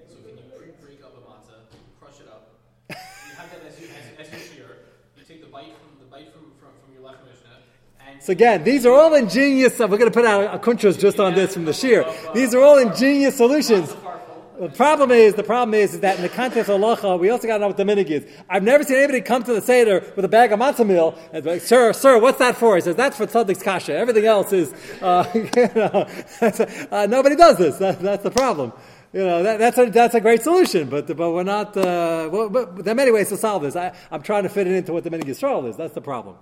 So 0.06 0.16
can 0.20 0.36
you 0.36 0.74
break 0.80 1.02
up 1.02 1.16
a 1.16 1.20
matzah, 1.24 1.64
crush 1.98 2.20
it 2.20 2.28
up? 2.28 2.50
You 2.90 2.94
have 3.36 3.50
that 3.50 3.64
as, 3.66 3.80
you, 3.80 3.88
as, 4.20 4.26
as 4.26 4.32
your 4.32 4.40
shear. 4.40 4.76
You 5.16 5.24
take 5.24 5.40
the 5.40 5.48
bite 5.48 5.72
from 5.80 5.98
the 5.98 6.06
bite 6.06 6.32
from, 6.32 6.52
from, 6.60 6.72
from 6.84 6.92
your 6.92 7.02
lechem 7.02 7.24
mishnah, 7.24 8.20
So 8.20 8.32
again, 8.32 8.64
these 8.64 8.84
are 8.84 8.92
all 8.92 9.14
ingenious. 9.14 9.78
We're 9.78 9.86
going 9.86 10.04
to 10.04 10.10
put 10.10 10.26
out 10.26 10.54
a 10.54 10.58
kuntras 10.58 10.98
just 10.98 11.18
on 11.18 11.34
this 11.34 11.54
from 11.54 11.64
the 11.64 11.72
shear. 11.72 12.04
These 12.34 12.54
are 12.54 12.62
all 12.62 12.78
ingenious 12.78 13.36
solutions. 13.36 13.94
The 14.58 14.68
problem 14.68 15.10
is, 15.10 15.34
the 15.34 15.42
problem 15.42 15.74
is, 15.74 15.94
is 15.94 16.00
that 16.00 16.14
in 16.16 16.22
the 16.22 16.28
context 16.28 16.70
of 16.70 16.80
halacha, 16.80 17.18
we 17.18 17.28
also 17.28 17.48
got 17.48 17.54
to 17.54 17.60
know 17.62 17.66
what 17.66 17.76
the 17.76 17.82
minig 17.82 18.06
is. 18.06 18.24
I've 18.48 18.62
never 18.62 18.84
seen 18.84 18.98
anybody 18.98 19.20
come 19.20 19.42
to 19.42 19.52
the 19.52 19.60
seder 19.60 20.04
with 20.14 20.24
a 20.24 20.28
bag 20.28 20.52
of 20.52 20.60
matzah 20.60 20.86
meal 20.86 21.18
and 21.32 21.44
like, 21.44 21.60
"Sir, 21.60 21.92
sir, 21.92 22.20
what's 22.20 22.38
that 22.38 22.56
for?" 22.56 22.76
He 22.76 22.80
says, 22.80 22.94
"That's 22.94 23.16
for 23.16 23.26
tzaddik's 23.26 23.64
kasha. 23.64 23.94
Everything 23.94 24.26
else 24.26 24.52
is." 24.52 24.72
Uh, 25.02 25.28
you 25.34 25.50
know, 25.74 26.06
uh, 26.92 27.06
nobody 27.10 27.34
does 27.34 27.58
this. 27.58 27.78
That, 27.78 27.98
that's 27.98 28.22
the 28.22 28.30
problem. 28.30 28.72
You 29.12 29.24
know, 29.24 29.42
that, 29.42 29.58
that's 29.58 29.78
a 29.78 29.90
that's 29.90 30.14
a 30.14 30.20
great 30.20 30.42
solution, 30.42 30.88
but 30.88 31.08
but 31.08 31.32
we're 31.32 31.42
not. 31.42 31.76
Uh, 31.76 32.28
well, 32.30 32.48
but 32.48 32.84
there 32.84 32.92
are 32.92 32.94
many 32.94 33.10
ways 33.10 33.30
to 33.30 33.36
solve 33.36 33.62
this. 33.62 33.74
I, 33.74 33.92
I'm 34.12 34.22
trying 34.22 34.44
to 34.44 34.48
fit 34.48 34.68
it 34.68 34.74
into 34.74 34.92
what 34.92 35.02
the 35.02 35.10
minig 35.10 35.24
Yisrael 35.24 35.68
is. 35.68 35.76
That's 35.76 35.94
the 35.94 36.00
problem. 36.00 36.36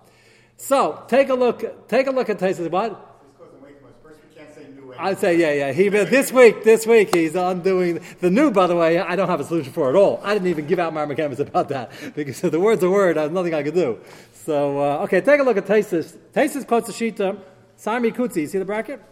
So 0.58 1.02
take 1.08 1.30
a 1.30 1.34
look. 1.34 1.88
Take 1.88 2.08
a 2.08 2.10
look 2.10 2.28
at 2.28 2.38
Taisus. 2.38 2.70
What? 2.70 2.90
This 2.90 3.32
causing 3.38 3.62
way 3.62 3.70
too 3.70 3.82
much. 3.82 3.92
First, 4.02 4.20
we 4.28 4.36
can't 4.36 4.54
say 4.54 4.66
new. 4.68 4.91
I'd 5.02 5.18
say, 5.18 5.36
yeah, 5.36 5.52
yeah. 5.52 5.72
He 5.72 5.88
this 5.88 6.30
week, 6.30 6.62
this 6.62 6.86
week, 6.86 7.12
he's 7.12 7.34
undoing 7.34 7.98
the 8.20 8.30
new. 8.30 8.52
By 8.52 8.68
the 8.68 8.76
way, 8.76 9.00
I 9.00 9.16
don't 9.16 9.28
have 9.28 9.40
a 9.40 9.44
solution 9.44 9.72
for 9.72 9.88
it 9.88 9.90
at 9.90 9.96
all. 9.96 10.20
I 10.22 10.32
didn't 10.32 10.46
even 10.46 10.68
give 10.68 10.78
out 10.78 10.94
my 10.94 11.04
mechanics 11.04 11.40
about 11.40 11.70
that 11.70 11.90
because 12.14 12.40
the 12.40 12.60
word's 12.60 12.84
a 12.84 12.88
word. 12.88 13.16
There's 13.16 13.32
nothing 13.32 13.52
I 13.52 13.64
could 13.64 13.74
do. 13.74 13.98
So, 14.32 14.78
uh, 14.78 15.02
okay, 15.02 15.20
take 15.20 15.40
a 15.40 15.42
look 15.42 15.56
at 15.56 15.66
Taisus. 15.66 16.16
Taisus 16.32 16.64
quotes 16.64 16.86
the 16.86 16.92
Shita. 16.92 17.36
Sami 17.74 18.12
Kutzi. 18.12 18.48
See 18.48 18.58
the 18.58 18.64
bracket? 18.64 19.02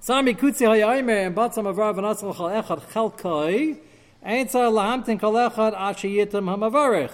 Sami 0.00 0.34
Kutzi 0.34 0.66
hayaimer 0.66 1.26
and 1.26 1.36
batzam 1.36 1.68
of 1.68 1.78
Rav 1.78 1.96
Nasal 1.96 2.34
chal 2.34 2.48
echad 2.48 2.80
chalkai. 2.90 3.78
Ein 4.20 4.48
tzar 4.48 4.68
lahamtin 4.72 5.20
kol 5.20 5.34
echad 5.34 5.76
ashiyitim 5.76 6.56
hamavarich. 6.56 7.12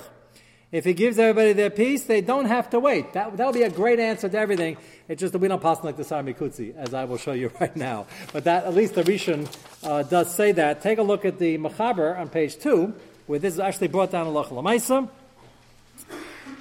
If 0.75 0.85
he 0.85 0.93
gives 0.93 1.21
everybody 1.21 1.53
their 1.53 1.71
piece, 1.71 2.03
they 2.03 2.21
don't 2.21 2.47
have 2.47 2.71
to 2.71 2.81
wait. 2.81 3.13
That 3.13 3.37
that 3.37 3.47
would 3.47 3.55
be 3.55 3.63
a 3.63 3.71
great 3.71 4.01
answer 4.01 4.29
to 4.29 4.37
everything. 4.37 4.77
It's 5.07 5.21
just 5.21 5.33
that 5.33 5.39
we 5.39 5.47
don't 5.47 5.63
pass 5.63 5.85
like 5.85 5.97
the 5.97 6.03
Sami 6.03 6.35
Kutzi, 6.35 6.75
as 6.75 6.93
I 6.93 7.05
will 7.05 7.17
show 7.17 7.31
you 7.31 7.53
right 7.61 7.77
now. 7.77 8.07
But 8.33 8.43
that 8.43 8.65
at 8.65 8.75
least 8.75 8.97
the 8.97 9.05
Rishon 9.05 9.47
uh, 9.85 10.03
does 10.03 10.35
say 10.35 10.51
that. 10.51 10.83
Take 10.83 10.99
a 10.99 11.05
look 11.05 11.25
at 11.25 11.39
the 11.39 11.59
Machaber 11.59 12.19
on 12.19 12.29
page 12.29 12.59
two, 12.59 12.93
where 13.29 13.39
this 13.39 13.55
is 13.55 13.61
actually 13.61 13.87
brought 13.87 14.11
down 14.11 14.27
in 14.27 14.33
Lamaisa. 14.35 15.09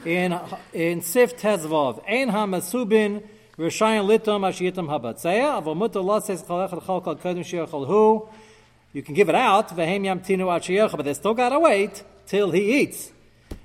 In 0.05 0.39
in 0.73 1.01
Sif 1.01 1.35
Tezvav, 1.35 2.03
Ein 2.07 2.29
Hamasubin 2.29 3.23
Rishayim 3.57 4.05
Litom 4.05 4.45
Ashiyitam 4.45 4.89
Habatzeya 4.89 5.59
Avomuta 5.63 6.05
Lases 6.05 6.43
Chalechad 6.43 6.83
Chalkal 6.83 7.19
Kodim 7.19 7.39
Shiachal 7.39 7.87
Hu. 7.87 8.29
You 8.93 9.01
can 9.01 9.15
give 9.15 9.29
it 9.29 9.33
out, 9.33 9.75
but 9.75 11.03
they 11.03 11.13
still 11.15 11.33
gotta 11.33 11.59
wait 11.59 12.03
till 12.27 12.51
he 12.51 12.79
eats. 12.79 13.09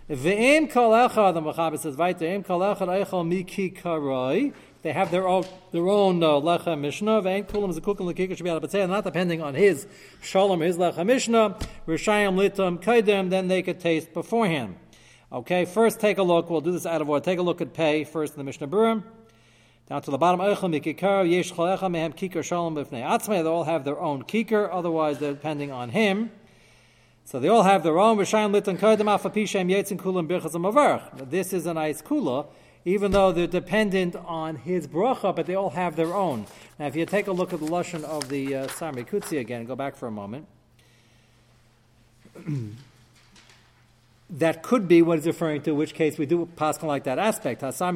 Ve'im 0.09 0.71
kol 0.71 0.93
echad, 0.93 1.35
the 1.35 1.43
Mechaber 1.43 1.79
says, 1.79 1.95
weiter, 1.95 2.25
im 2.25 2.43
kol 2.43 2.61
echad 2.61 2.88
eichel 2.88 3.29
miki 3.29 3.71
karoi. 3.71 4.55
They 4.81 4.95
have 4.95 5.11
their 5.11 5.29
own, 5.29 5.45
their 5.71 5.87
own 5.87 6.23
uh, 6.23 6.29
lechem 6.29 6.81
mishnah. 6.81 7.21
Ve'im 7.21 7.47
kulam 7.47 7.79
zekukim 7.79 8.11
lekikar 8.11 8.35
should 8.35 8.43
be 8.43 8.49
able 8.49 8.67
to 8.67 8.87
not 8.87 9.05
depending 9.05 9.43
on 9.43 9.53
his 9.53 9.87
shalom, 10.23 10.61
his 10.61 10.79
lechem 10.79 11.05
mishnah. 11.05 11.59
Rishayim 11.87 12.37
litam 12.37 12.83
kaidem, 12.83 13.29
then 13.29 13.49
they 13.49 13.61
could 13.61 13.81
taste 13.81 14.15
beforehand. 14.15 14.77
Okay, 15.31 15.67
first 15.67 16.00
take 16.00 16.17
a 16.17 16.23
look. 16.23 16.49
We'll 16.49 16.62
do 16.62 16.73
this 16.73 16.87
out 16.87 17.03
of 17.03 17.11
order. 17.11 17.23
Take 17.23 17.38
a 17.38 17.43
look 17.43 17.61
at 17.61 17.75
pay 17.75 18.05
first 18.05 18.33
in 18.33 18.38
the 18.38 18.45
Mishnah 18.45 18.69
Berurah. 18.69 19.03
Down 19.91 20.00
to 20.00 20.11
the 20.11 20.17
bottom, 20.17 20.41
Eichel 20.41 20.75
mikikar 20.75 21.31
yesh 21.31 21.53
mehem 21.53 22.17
kikar 22.17 22.43
shalom 22.43 22.75
b'fnei. 22.77 23.27
They 23.27 23.43
all 23.43 23.65
have 23.65 23.85
their 23.85 24.00
own 24.00 24.23
kikar. 24.23 24.71
Otherwise, 24.73 25.19
they're 25.19 25.35
depending 25.35 25.71
on 25.71 25.91
him. 25.91 26.31
So 27.28 27.38
they 27.38 27.49
all 27.49 27.64
have 27.64 27.82
their 27.82 27.99
own. 27.99 28.16
This 28.16 28.32
is 31.52 31.66
a 31.66 31.75
nice 31.75 32.00
kula, 32.00 32.47
even 32.87 33.11
though 33.11 33.32
they're 33.32 33.47
dependent 33.47 34.16
on 34.16 34.56
his 34.56 34.88
bracha, 34.88 35.37
but 35.37 35.44
they 35.44 35.54
all 35.54 35.68
have 35.68 35.94
their 35.94 36.14
own. 36.14 36.47
Now, 36.78 36.87
if 36.87 36.97
you 36.97 37.04
take 37.04 37.26
a 37.26 37.32
look 37.32 37.52
at 37.52 37.61
the 37.61 37.66
lashon 37.66 38.02
of 38.02 38.30
the 38.30 38.54
uh, 38.54 38.66
Kutzi 38.66 39.38
again, 39.38 39.66
go 39.66 39.76
back 39.76 39.94
for 39.94 40.06
a 40.06 40.11
moment. 40.11 40.47
that 44.30 44.62
could 44.62 44.88
be 44.88 45.02
what 45.02 45.18
he's 45.18 45.26
referring 45.26 45.61
to, 45.64 45.73
in 45.73 45.76
which 45.76 45.92
case 45.92 46.16
we 46.16 46.25
do 46.25 46.49
pass 46.56 46.82
like 46.82 47.04
that 47.04 47.18
aspect. 47.18 47.61
Does 47.61 47.78
that 47.78 47.92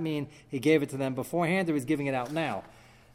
mean 0.00 0.26
he 0.50 0.58
gave 0.58 0.82
it 0.82 0.88
to 0.88 0.96
them 0.96 1.14
beforehand, 1.14 1.70
or 1.70 1.74
he's 1.74 1.84
giving 1.84 2.08
it 2.08 2.14
out 2.14 2.32
now? 2.32 2.64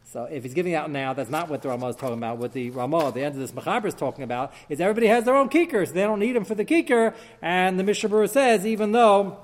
So 0.06 0.26
if 0.26 0.44
he's 0.44 0.54
giving 0.54 0.76
out 0.76 0.92
now, 0.92 1.14
that's 1.14 1.30
not 1.30 1.50
what 1.50 1.62
the 1.62 1.70
Ramah 1.70 1.88
is 1.88 1.96
talking 1.96 2.18
about. 2.18 2.38
What 2.38 2.54
the 2.54 2.70
Ramah 2.70 3.12
the 3.14 3.24
end 3.24 3.36
of 3.36 3.42
this 3.42 3.52
Mechaber 3.52 3.86
is 3.86 3.94
talking 3.94 4.24
about 4.24 4.54
is 4.70 4.80
everybody 4.80 5.08
has 5.08 5.24
their 5.24 5.36
own 5.36 5.50
kikar, 5.50 5.88
so 5.88 5.94
they 5.94 6.04
don't 6.04 6.20
need 6.20 6.36
him 6.36 6.46
for 6.46 6.56
the 6.56 6.66
kikar. 6.66 7.16
And 7.42 7.80
the 7.80 7.84
Mishabur 7.84 8.30
says, 8.30 8.66
even 8.66 8.92
though 8.92 9.40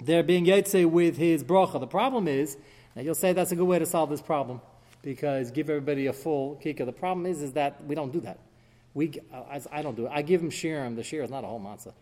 they're 0.00 0.22
being 0.22 0.46
yetze 0.46 0.88
with 0.88 1.16
his 1.16 1.42
bracha, 1.42 1.80
the 1.80 1.86
problem 1.86 2.28
is, 2.28 2.56
now 2.94 3.02
you'll 3.02 3.14
say 3.14 3.32
that's 3.32 3.50
a 3.50 3.56
good 3.56 3.66
way 3.66 3.78
to 3.78 3.86
solve 3.86 4.10
this 4.10 4.22
problem 4.22 4.60
because 5.02 5.50
give 5.50 5.68
everybody 5.68 6.06
a 6.06 6.12
full 6.12 6.60
kikar. 6.62 6.86
The 6.86 6.92
problem 6.92 7.26
is, 7.26 7.42
is 7.42 7.52
that 7.54 7.84
we 7.84 7.94
don't 7.94 8.12
do 8.12 8.20
that. 8.20 8.38
We, 8.94 9.20
uh, 9.32 9.58
I 9.72 9.82
don't 9.82 9.96
do 9.96 10.06
it. 10.06 10.12
I 10.14 10.22
give 10.22 10.40
him 10.40 10.50
shirim. 10.50 10.94
The 10.94 11.02
shir 11.02 11.22
is 11.22 11.30
not 11.30 11.42
a 11.42 11.48
whole 11.48 11.60
matzah. 11.60 11.92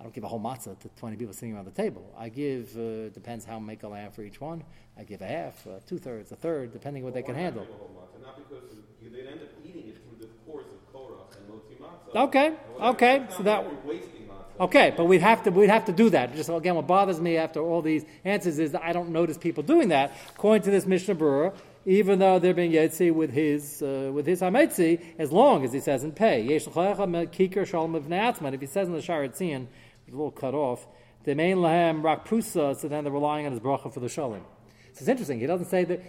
I 0.00 0.02
don't 0.02 0.14
give 0.14 0.24
a 0.24 0.28
whole 0.28 0.40
matzah 0.40 0.78
to 0.80 0.88
20 0.88 1.16
people 1.16 1.34
sitting 1.34 1.54
around 1.54 1.66
the 1.66 1.70
table. 1.72 2.10
I 2.18 2.30
give, 2.30 2.74
uh, 2.74 3.10
depends 3.10 3.44
how 3.44 3.58
make 3.58 3.84
I 3.84 3.98
have 3.98 4.14
for 4.14 4.22
each 4.22 4.40
one. 4.40 4.64
I 4.98 5.04
give 5.04 5.20
a 5.20 5.26
half, 5.26 5.66
uh, 5.66 5.80
two 5.86 5.98
thirds, 5.98 6.32
a 6.32 6.36
third, 6.36 6.72
depending 6.72 7.04
what 7.04 7.12
they 7.12 7.22
can 7.22 7.34
handle. 7.34 7.64
give 7.64 7.74
a 7.74 7.76
whole 7.76 7.90
matzah? 7.90 8.22
Not 8.22 8.36
because 8.48 8.64
you, 9.02 9.10
they'd 9.10 9.26
end 9.26 9.42
up 9.42 9.48
eating 9.62 9.88
it 9.88 9.98
through 10.02 10.26
the 10.26 10.32
course 10.50 10.64
of 10.64 10.94
Korach 10.94 11.36
and 11.36 11.50
Motzi 11.50 11.76
matzah. 11.78 12.28
Okay, 12.28 12.54
okay, 12.80 13.26
so 13.36 13.42
that- 13.42 13.66
like 13.66 13.84
we're 13.84 13.92
wasting 13.92 14.22
matzah. 14.22 14.64
Okay, 14.64 14.94
but 14.96 15.04
we'd 15.04 15.20
have 15.20 15.42
to 15.42 15.50
we'd 15.50 15.68
have 15.68 15.84
to 15.84 15.92
do 15.92 16.08
that. 16.10 16.34
Just 16.34 16.48
again, 16.48 16.76
what 16.76 16.86
bothers 16.86 17.20
me 17.20 17.36
after 17.36 17.60
all 17.60 17.82
these 17.82 18.04
answers 18.24 18.58
is 18.58 18.72
that 18.72 18.82
I 18.82 18.92
don't 18.92 19.10
notice 19.10 19.36
people 19.36 19.62
doing 19.62 19.88
that. 19.88 20.12
According 20.34 20.62
to 20.62 20.70
this 20.70 20.86
Mishnah 20.86 21.14
Berurah, 21.14 21.54
even 21.86 22.18
though 22.18 22.38
they're 22.38 22.54
being 22.54 22.72
yetzi 22.72 23.12
with 23.12 23.32
his 23.32 23.82
uh, 23.82 24.10
with 24.12 24.26
his 24.26 24.40
hametzi, 24.40 25.00
as 25.18 25.32
long 25.32 25.64
as 25.64 25.72
he 25.72 25.80
says 25.80 26.04
in 26.04 26.12
pay 26.12 26.58
shalom 26.58 27.94
If 27.94 28.60
he 28.60 28.66
says 28.66 28.88
in 28.88 28.94
the 28.94 29.00
Sharatzian, 29.00 29.66
it's 30.06 30.08
a 30.08 30.10
little 30.10 30.30
cut 30.30 30.54
off, 30.54 30.86
the 31.24 31.34
main 31.34 31.58
lahem 31.58 32.02
rak 32.02 32.26
prusa, 32.26 32.76
so 32.76 32.88
then 32.88 33.04
they're 33.04 33.12
relying 33.12 33.46
on 33.46 33.52
his 33.52 33.60
bracha 33.60 33.92
for 33.92 34.00
the 34.00 34.08
shalom. 34.08 34.44
So 34.92 35.00
it's 35.00 35.08
interesting. 35.08 35.40
He 35.40 35.46
doesn't 35.46 35.68
say 35.68 35.84
that 35.84 36.02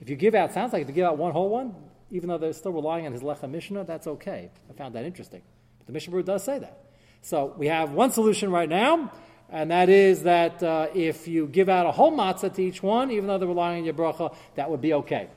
if 0.00 0.08
you 0.08 0.16
give 0.16 0.34
out 0.34 0.52
sounds 0.52 0.72
like 0.72 0.82
if 0.82 0.88
you 0.88 0.94
give 0.94 1.06
out 1.06 1.18
one 1.18 1.32
whole 1.32 1.48
one, 1.48 1.74
even 2.10 2.28
though 2.28 2.38
they're 2.38 2.52
still 2.52 2.72
relying 2.72 3.06
on 3.06 3.12
his 3.12 3.22
lecha 3.22 3.50
mishnah, 3.50 3.84
that's 3.84 4.06
okay. 4.06 4.50
I 4.70 4.72
found 4.72 4.94
that 4.94 5.04
interesting. 5.04 5.42
But 5.78 5.86
the 5.86 5.92
Mishnah 5.92 6.22
does 6.22 6.44
say 6.44 6.58
that. 6.58 6.84
So 7.22 7.54
we 7.56 7.66
have 7.66 7.92
one 7.92 8.12
solution 8.12 8.50
right 8.50 8.68
now, 8.68 9.12
and 9.50 9.70
that 9.70 9.88
is 9.88 10.22
that 10.24 10.62
uh, 10.62 10.88
if 10.94 11.26
you 11.26 11.46
give 11.46 11.68
out 11.68 11.86
a 11.86 11.92
whole 11.92 12.12
matzah 12.12 12.54
to 12.54 12.62
each 12.62 12.82
one, 12.82 13.10
even 13.10 13.26
though 13.26 13.38
they're 13.38 13.48
relying 13.48 13.78
on 13.78 13.84
your 13.84 13.94
bracha, 13.94 14.34
that 14.56 14.70
would 14.70 14.80
be 14.80 14.92
okay. 14.94 15.28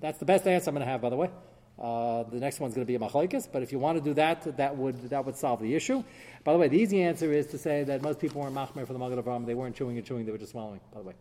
That's 0.00 0.18
the 0.18 0.24
best 0.24 0.46
answer 0.46 0.70
I'm 0.70 0.74
going 0.74 0.84
to 0.84 0.90
have, 0.90 1.00
by 1.00 1.10
the 1.10 1.16
way. 1.16 1.30
Uh, 1.78 2.24
the 2.24 2.38
next 2.38 2.60
one's 2.60 2.74
going 2.74 2.86
to 2.86 2.90
be 2.90 2.96
a 2.96 2.98
machlekes, 2.98 3.48
but 3.50 3.62
if 3.62 3.72
you 3.72 3.78
want 3.78 3.98
to 3.98 4.04
do 4.04 4.14
that, 4.14 4.56
that 4.56 4.76
would 4.76 5.10
that 5.10 5.24
would 5.24 5.36
solve 5.36 5.60
the 5.60 5.74
issue. 5.74 6.04
By 6.44 6.52
the 6.52 6.58
way, 6.58 6.68
the 6.68 6.78
easy 6.78 7.02
answer 7.02 7.32
is 7.32 7.46
to 7.48 7.58
say 7.58 7.82
that 7.84 8.02
most 8.02 8.18
people 8.20 8.40
weren't 8.40 8.54
machmer 8.54 8.86
for 8.86 8.92
the 8.92 8.98
Magen 8.98 9.20
Avraham. 9.20 9.46
They 9.46 9.54
weren't 9.54 9.74
chewing 9.74 9.96
and 9.96 10.06
chewing; 10.06 10.26
they 10.26 10.32
were 10.32 10.38
just 10.38 10.52
swallowing. 10.52 10.80
By 10.92 11.00
the 11.00 11.08
way, 11.08 11.14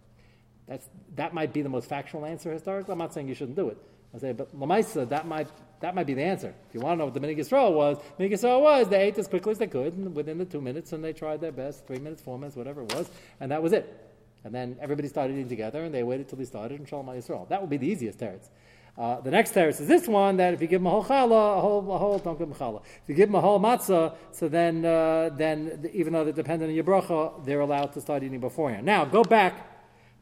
that's 0.67 0.87
that 1.15 1.33
might 1.33 1.53
be 1.53 1.61
the 1.61 1.69
most 1.69 1.87
factual 1.87 2.25
answer 2.25 2.51
historically. 2.51 2.91
I'm 2.91 2.99
not 2.99 3.13
saying 3.13 3.27
you 3.27 3.35
shouldn't 3.35 3.55
do 3.55 3.69
it. 3.69 3.77
I 4.13 4.17
say, 4.17 4.33
but 4.33 4.55
lamaisa, 4.57 5.07
that 5.09 5.25
might 5.25 5.47
that 5.81 5.95
might 5.95 6.07
be 6.07 6.13
the 6.13 6.23
answer. 6.23 6.53
If 6.69 6.73
you 6.73 6.79
want 6.79 6.93
to 6.93 6.97
know 6.99 7.05
what 7.05 7.13
the 7.13 7.19
Minig 7.19 7.37
Yisrael 7.37 7.73
was, 7.73 7.97
Minig 8.19 8.31
Yisrael 8.31 8.61
was 8.61 8.87
they 8.87 9.01
ate 9.01 9.17
as 9.17 9.27
quickly 9.27 9.51
as 9.51 9.57
they 9.57 9.67
could 9.67 10.15
within 10.15 10.37
the 10.37 10.45
two 10.45 10.61
minutes, 10.61 10.93
and 10.93 11.03
they 11.03 11.13
tried 11.13 11.41
their 11.41 11.51
best, 11.51 11.85
three 11.87 11.99
minutes, 11.99 12.21
four 12.21 12.37
minutes, 12.37 12.55
whatever 12.55 12.81
it 12.83 12.93
was, 12.95 13.09
and 13.39 13.51
that 13.51 13.61
was 13.61 13.73
it. 13.73 14.09
And 14.43 14.53
then 14.53 14.77
everybody 14.81 15.07
started 15.07 15.33
eating 15.33 15.49
together, 15.49 15.83
and 15.83 15.93
they 15.93 16.03
waited 16.03 16.29
till 16.29 16.37
they 16.37 16.45
started, 16.45 16.79
and 16.79 16.87
Shalom 16.87 17.07
Yisrael. 17.07 17.47
That 17.49 17.61
would 17.61 17.69
be 17.69 17.77
the 17.77 17.87
easiest 17.87 18.19
teretz. 18.19 18.49
Uh, 18.97 19.21
the 19.21 19.31
next 19.31 19.53
teretz 19.53 19.79
is 19.79 19.87
this 19.87 20.07
one 20.07 20.37
that 20.37 20.53
if 20.53 20.61
you 20.61 20.67
give 20.67 20.81
them 20.81 20.87
a 20.87 20.89
whole 20.89 21.03
challah, 21.03 21.57
a 21.57 21.61
whole, 21.61 21.91
a 21.91 21.97
whole, 21.97 22.19
don't 22.19 22.37
give 22.37 22.49
them 22.49 22.57
challah. 22.57 22.81
If 22.83 23.07
you 23.07 23.15
give 23.15 23.29
them 23.29 23.35
a 23.35 23.41
whole 23.41 23.59
matzah, 23.59 24.15
so 24.31 24.49
then, 24.49 24.83
uh, 24.85 25.29
then 25.35 25.89
even 25.93 26.13
though 26.13 26.23
they're 26.23 26.33
dependent 26.33 26.69
on 26.69 26.75
your 26.75 26.83
bracha, 26.83 27.45
they're 27.45 27.61
allowed 27.61 27.93
to 27.93 28.01
start 28.01 28.23
eating 28.23 28.39
beforehand. 28.39 28.85
Now 28.85 29.05
go 29.05 29.23
back 29.23 29.67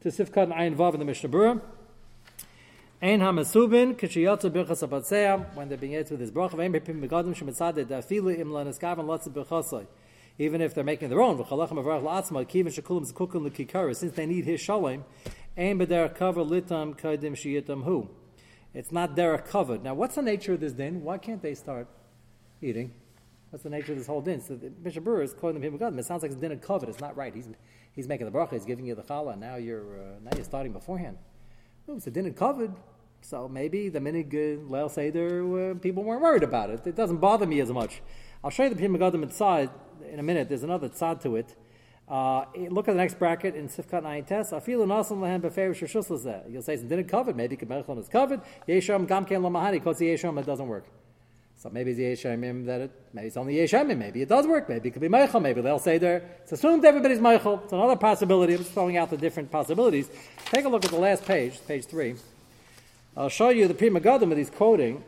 to 0.02 0.08
Sifkat 0.08 0.44
and 0.44 0.52
Ayin 0.52 0.76
Vav 0.76 0.94
in 0.94 1.00
the 1.00 1.04
Mishnah 1.04 1.28
Berurah. 1.28 1.60
Ein 3.02 3.20
hamasubin 3.20 3.94
birchas 3.96 5.54
when 5.54 5.68
they're 5.70 5.78
being 5.78 5.96
with 5.96 6.20
his 6.20 6.30
bracha 6.30 6.50
begadim 6.52 7.34
im. 9.80 9.86
Even 10.38 10.60
if 10.60 10.74
they're 10.74 10.84
making 10.84 11.08
their 11.08 11.22
own, 11.22 11.38
v'chalachem 11.38 11.82
avarach 11.82 12.02
la'atzma 12.02 12.46
kivin 12.46 12.66
shekulim 12.66 13.10
zekukim 13.10 13.48
lekikara, 13.48 13.96
since 13.96 14.14
they 14.14 14.26
need 14.26 14.44
his 14.44 14.60
shalom, 14.60 15.04
ein 15.56 15.78
cover 15.78 16.44
litam 16.44 16.94
kaidim 16.94 17.32
shiyitam 17.32 17.84
hu. 17.84 18.08
It's 18.74 18.92
not 18.92 19.16
derech 19.16 19.48
covered. 19.48 19.82
Now, 19.82 19.94
what's 19.94 20.16
the 20.16 20.22
nature 20.22 20.52
of 20.52 20.60
this 20.60 20.74
din? 20.74 21.02
Why 21.02 21.16
can't 21.16 21.40
they 21.40 21.54
start 21.54 21.88
eating? 22.60 22.92
What's 23.48 23.62
the 23.62 23.70
nature 23.70 23.92
of 23.92 23.98
this 23.98 24.06
whole 24.06 24.20
din? 24.20 24.42
So 24.42 24.56
Bishop 24.56 25.04
Brewer 25.04 25.22
is 25.22 25.32
calling 25.32 25.54
the 25.54 25.60
people 25.60 25.78
God. 25.78 25.98
It 25.98 26.04
sounds 26.04 26.22
like 26.22 26.32
it's 26.32 26.40
din 26.40 26.52
of 26.52 26.60
covered. 26.60 26.88
It's 26.90 27.00
not 27.00 27.16
right. 27.16 27.34
He's, 27.34 27.48
he's 27.92 28.06
making 28.06 28.30
the 28.30 28.32
bracha. 28.32 28.52
He's 28.52 28.66
giving 28.66 28.84
you 28.84 28.94
the 28.94 29.02
challah. 29.02 29.38
Now 29.38 29.56
you're 29.56 30.00
uh, 30.00 30.04
now 30.22 30.30
you're 30.36 30.44
starting 30.44 30.72
beforehand. 30.72 31.16
Oh, 31.90 31.96
it's 31.96 32.06
a 32.06 32.10
din 32.12 32.26
of 32.26 32.36
covered. 32.36 32.72
So 33.20 33.48
maybe 33.48 33.88
the 33.88 33.98
minig 33.98 34.32
Leil 34.68 34.88
Seder, 34.88 35.72
uh, 35.72 35.74
people 35.74 36.04
weren't 36.04 36.22
worried 36.22 36.44
about 36.44 36.70
it. 36.70 36.86
It 36.86 36.94
doesn't 36.94 37.16
bother 37.16 37.46
me 37.46 37.58
as 37.58 37.72
much. 37.72 38.00
I'll 38.44 38.50
show 38.50 38.62
you 38.62 38.68
the 38.68 38.76
Pri 38.76 38.86
Megadim 38.86 39.24
inside 39.24 39.70
in 40.08 40.20
a 40.20 40.22
minute. 40.22 40.48
There's 40.48 40.62
another 40.62 40.88
tzad 40.88 41.20
to 41.22 41.34
it. 41.34 41.56
Uh, 42.08 42.44
look 42.68 42.86
at 42.86 42.92
the 42.92 42.98
next 42.98 43.18
bracket 43.18 43.56
in 43.56 43.68
Sifkat 43.68 44.04
9 44.04 44.24
Tes. 44.24 44.52
I 44.52 44.60
feel 44.60 44.84
an 44.84 44.92
awesome 44.92 45.20
lahan 45.20 45.40
beferish 45.40 46.22
there. 46.22 46.44
You'll 46.48 46.62
say 46.62 46.74
it's 46.74 46.84
didn't 46.84 47.08
covered. 47.08 47.36
Maybe 47.36 47.56
Kabelchon 47.56 47.98
is 47.98 48.08
covered. 48.08 48.40
Yesham 48.68 49.08
Gamken 49.08 49.42
Lamahani. 49.42 49.82
Kotzi 49.82 50.12
Yesham, 50.12 50.38
it 50.38 50.46
doesn't 50.46 50.68
work. 50.68 50.84
So 51.62 51.68
maybe 51.68 51.90
it's 51.90 51.98
the 51.98 52.04
Yeshayim 52.30 52.64
that 52.64 52.80
it, 52.80 52.90
maybe 53.12 53.26
it's 53.26 53.36
only 53.36 53.56
Yeshayim, 53.56 53.94
maybe 53.98 54.22
it 54.22 54.30
does 54.30 54.46
work, 54.46 54.66
maybe 54.66 54.88
it 54.88 54.92
could 54.92 55.02
be 55.02 55.10
Meichel, 55.10 55.42
maybe 55.42 55.60
they'll 55.60 55.78
say 55.78 55.98
there. 55.98 56.22
It's 56.40 56.52
assumed 56.52 56.86
everybody's 56.86 57.18
Meichel. 57.18 57.62
It's 57.64 57.72
another 57.74 57.96
possibility. 57.96 58.54
I'm 58.54 58.60
just 58.60 58.72
throwing 58.72 58.96
out 58.96 59.10
the 59.10 59.18
different 59.18 59.50
possibilities. 59.50 60.08
Take 60.46 60.64
a 60.64 60.70
look 60.70 60.86
at 60.86 60.90
the 60.90 60.98
last 60.98 61.26
page, 61.26 61.60
page 61.68 61.84
three. 61.84 62.14
I'll 63.14 63.28
show 63.28 63.50
you 63.50 63.68
the 63.68 63.74
Pri 63.74 63.90
Megadim 63.90 64.30
that 64.30 64.38
he's 64.38 64.48
quoting. 64.48 65.04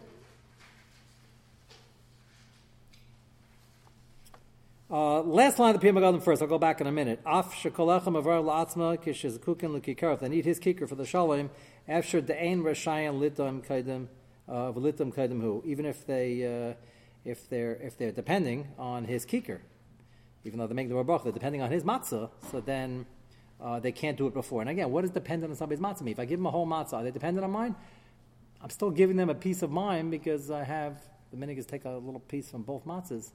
Uh, 4.90 5.23
last 5.23 5.59
line 5.59 5.75
of 5.75 5.80
the 5.80 5.90
Pri 5.90 5.99
Megadim 5.99 6.23
first. 6.23 6.42
I'll 6.42 6.49
go 6.49 6.59
back 6.59 6.82
in 6.82 6.87
a 6.87 6.92
minute. 6.92 7.18
Af 7.25 7.54
shekolechem 7.54 8.14
avar 8.14 8.42
la'atzma 8.42 9.02
kishez 9.02 9.38
kukin 9.38 9.73
l'kikar. 9.73 10.12
If 10.12 10.21
they 10.21 10.28
need 10.28 10.44
his 10.44 10.59
kicker 10.59 10.87
for 10.87 10.97
the 10.97 11.06
shalom, 11.06 11.49
after 11.88 12.21
de'ein 12.21 12.61
rashayan 12.61 13.18
litam 13.18 13.66
kaidim 13.66 14.09
hu. 14.49 15.63
Even 15.65 15.87
if 15.87 16.07
they 16.07 16.45
uh, 16.45 16.75
if 17.25 17.49
they're 17.49 17.75
if 17.75 17.97
they're 17.97 18.13
depending 18.13 18.69
on 18.79 19.05
his 19.05 19.25
kicker, 19.25 19.61
even 20.45 20.59
though 20.59 20.67
they 20.67 20.75
make 20.75 20.89
the 20.89 20.95
rabach, 20.95 21.23
they're 21.23 21.33
depending 21.33 21.63
on 21.63 21.71
his 21.71 21.85
matzah. 21.85 22.31
So 22.51 22.61
then. 22.61 23.07
Uh, 23.61 23.79
they 23.79 23.93
can't 23.93 24.19
do 24.19 24.27
it 24.27 24.35
before. 24.35 24.61
And 24.61 24.69
again, 24.69 24.91
what 24.91 25.05
is 25.05 25.11
dependent 25.11 25.53
on 25.53 25.57
somebody's 25.57 25.81
matzah? 25.81 26.11
If 26.11 26.19
I 26.19 26.25
give 26.25 26.41
them 26.41 26.47
a 26.47 26.51
whole 26.51 26.67
matzah, 26.67 26.95
are 26.95 27.05
they 27.05 27.13
dependent 27.13 27.45
on 27.45 27.53
mine? 27.53 27.77
I'm 28.61 28.71
still 28.71 28.91
giving 28.91 29.17
them 29.17 29.31
a 29.31 29.37
piece 29.37 29.63
of 29.63 29.71
mine 29.71 30.11
because 30.11 30.51
I 30.51 30.65
have 30.65 31.01
the 31.31 31.37
minigas 31.37 31.67
take 31.67 31.85
a 31.85 31.91
little 31.91 32.21
piece 32.21 32.51
from 32.51 32.63
both 32.63 32.85
matzahs. 32.85 33.31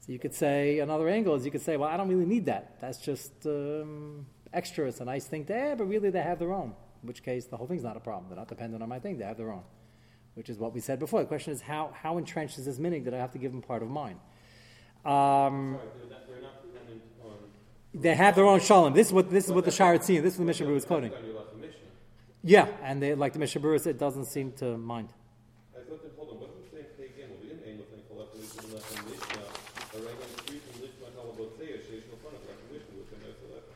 So 0.00 0.12
you 0.12 0.18
could 0.18 0.34
say 0.34 0.78
another 0.78 1.08
angle 1.08 1.34
is 1.34 1.44
you 1.44 1.50
could 1.50 1.62
say, 1.62 1.76
well, 1.76 1.88
I 1.88 1.96
don't 1.96 2.08
really 2.08 2.26
need 2.26 2.46
that. 2.46 2.80
That's 2.80 2.98
just 2.98 3.32
um, 3.44 4.26
extra. 4.52 4.88
It's 4.88 5.00
a 5.00 5.04
nice 5.04 5.26
thing 5.26 5.44
to 5.46 5.54
add, 5.54 5.78
but 5.78 5.84
really 5.84 6.10
they 6.10 6.22
have 6.22 6.38
their 6.38 6.52
own. 6.52 6.74
In 7.02 7.06
which 7.08 7.22
case, 7.22 7.46
the 7.46 7.56
whole 7.56 7.66
thing's 7.66 7.82
not 7.82 7.96
a 7.96 8.00
problem. 8.00 8.28
They're 8.28 8.38
not 8.38 8.48
dependent 8.48 8.82
on 8.82 8.88
my 8.88 8.98
thing. 8.98 9.18
They 9.18 9.24
have 9.24 9.36
their 9.36 9.52
own, 9.52 9.62
which 10.40 10.48
is 10.48 10.56
what 10.56 10.72
we 10.72 10.80
said 10.80 10.98
before. 10.98 11.20
The 11.20 11.26
question 11.26 11.52
is, 11.52 11.60
how 11.60 11.92
how 12.02 12.16
entrenched 12.16 12.56
is 12.56 12.64
this 12.64 12.78
minig 12.78 13.04
that 13.04 13.12
I 13.12 13.18
have 13.18 13.30
to 13.32 13.38
give 13.38 13.52
them 13.52 13.60
part 13.60 13.82
of 13.82 13.90
mine? 13.90 14.16
Um, 15.04 15.76
Sorry, 15.76 15.88
they're 16.00 16.08
not, 16.08 16.26
they're 16.28 16.40
not 16.40 16.54
on. 17.22 17.36
they 17.92 18.14
have 18.14 18.34
their 18.36 18.46
own 18.46 18.60
shalom. 18.60 18.94
This 18.94 19.08
is 19.08 19.12
what 19.12 19.28
this 19.28 19.44
is 19.44 19.52
what 19.52 19.66
the 19.66 19.70
Sharat 19.70 19.98
This 19.98 20.08
is 20.08 20.24
what 20.24 20.38
the 20.38 20.44
Mishnah 20.44 20.66
Berurah 20.66 20.76
is 20.76 20.86
quoting. 20.86 21.12
On 21.12 21.22
your 21.26 21.34
left 21.34 21.54
Mishnah. 21.56 21.92
Yeah, 22.42 22.68
and 22.82 23.02
they, 23.02 23.14
like 23.14 23.34
the 23.34 23.38
Mishnah 23.38 23.78
said, 23.80 23.96
it 23.96 23.98
doesn't 23.98 24.24
seem 24.24 24.52
to 24.52 24.78
mind. 24.78 25.10
I 25.76 25.84
thought 25.84 26.02
that, 26.02 26.12
hold 26.16 26.30
on, 26.30 26.38
the 26.40 26.46
same 26.72 26.88
thing 26.96 27.12
again? 27.14 27.28
Well, 27.28 27.40
we 27.42 27.48
didn't 27.48 27.68
aim 27.68 27.76
with 27.76 27.92
any 27.92 28.00
collect 28.08 28.32
Mishnah, 28.40 28.72
left 28.72 28.96
and 28.96 29.04
Mishnah, 29.12 29.44
a 29.44 29.98
regular 30.00 30.24
street 30.40 30.62
from 30.64 30.76
Lishma 30.80 31.12
Kalabotseya, 31.20 31.76
Sheish 31.84 32.08
Lefana, 32.08 32.40
left 32.48 32.64
and 32.64 32.70
Mishnah, 32.72 32.96
with 32.96 33.12
the 33.12 33.18
Nesa 33.28 33.44
left. 33.52 33.68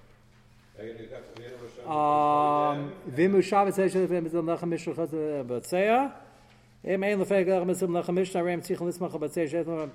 Again, 0.80 0.96
you 0.96 1.12
got, 1.12 1.28
we 1.36 1.44
had 1.44 1.52
a 1.52 1.60
Rosh 1.60 1.76
Um, 1.84 2.96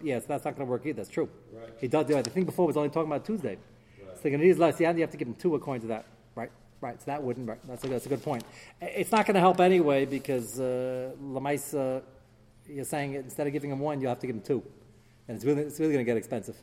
Yes, 0.03 0.25
that's 0.25 0.43
not 0.43 0.55
going 0.55 0.65
to 0.65 0.71
work 0.71 0.85
either. 0.85 0.97
That's 0.97 1.09
true. 1.09 1.29
Right. 1.53 1.69
He 1.79 1.87
does 1.87 2.07
do 2.07 2.17
it. 2.17 2.23
The 2.23 2.31
thing 2.31 2.45
before 2.45 2.65
was 2.65 2.77
only 2.77 2.89
talking 2.89 3.11
about 3.11 3.25
Tuesday. 3.25 3.57
So 4.21 4.29
going 4.29 4.41
to 4.41 4.45
use 4.45 4.57
less. 4.57 4.79
You 4.79 4.85
have 4.87 5.11
to 5.11 5.17
give 5.17 5.27
him 5.27 5.35
two 5.35 5.55
according 5.55 5.81
to 5.81 5.87
that. 5.87 6.05
Right. 6.35 6.51
Right. 6.81 6.99
So 6.99 7.05
that 7.05 7.23
wouldn't. 7.23 7.47
Right. 7.47 7.59
That's 7.67 7.83
a, 7.83 7.87
that's 7.87 8.05
a 8.05 8.09
good 8.09 8.23
point. 8.23 8.43
It's 8.81 9.11
not 9.11 9.25
going 9.25 9.35
to 9.35 9.39
help 9.39 9.59
anyway 9.61 10.05
because 10.05 10.59
uh, 10.59 11.11
Lamais, 11.21 11.73
uh, 11.73 12.01
you're 12.67 12.83
saying 12.83 13.13
instead 13.13 13.47
of 13.47 13.53
giving 13.53 13.71
him 13.71 13.79
one, 13.79 14.01
you 14.01 14.07
have 14.07 14.19
to 14.19 14.27
give 14.27 14.35
him 14.35 14.41
two, 14.41 14.63
and 15.27 15.35
it's 15.35 15.45
really 15.45 15.61
it's 15.61 15.79
really 15.79 15.93
going 15.93 16.05
to 16.05 16.09
get 16.09 16.17
expensive. 16.17 16.57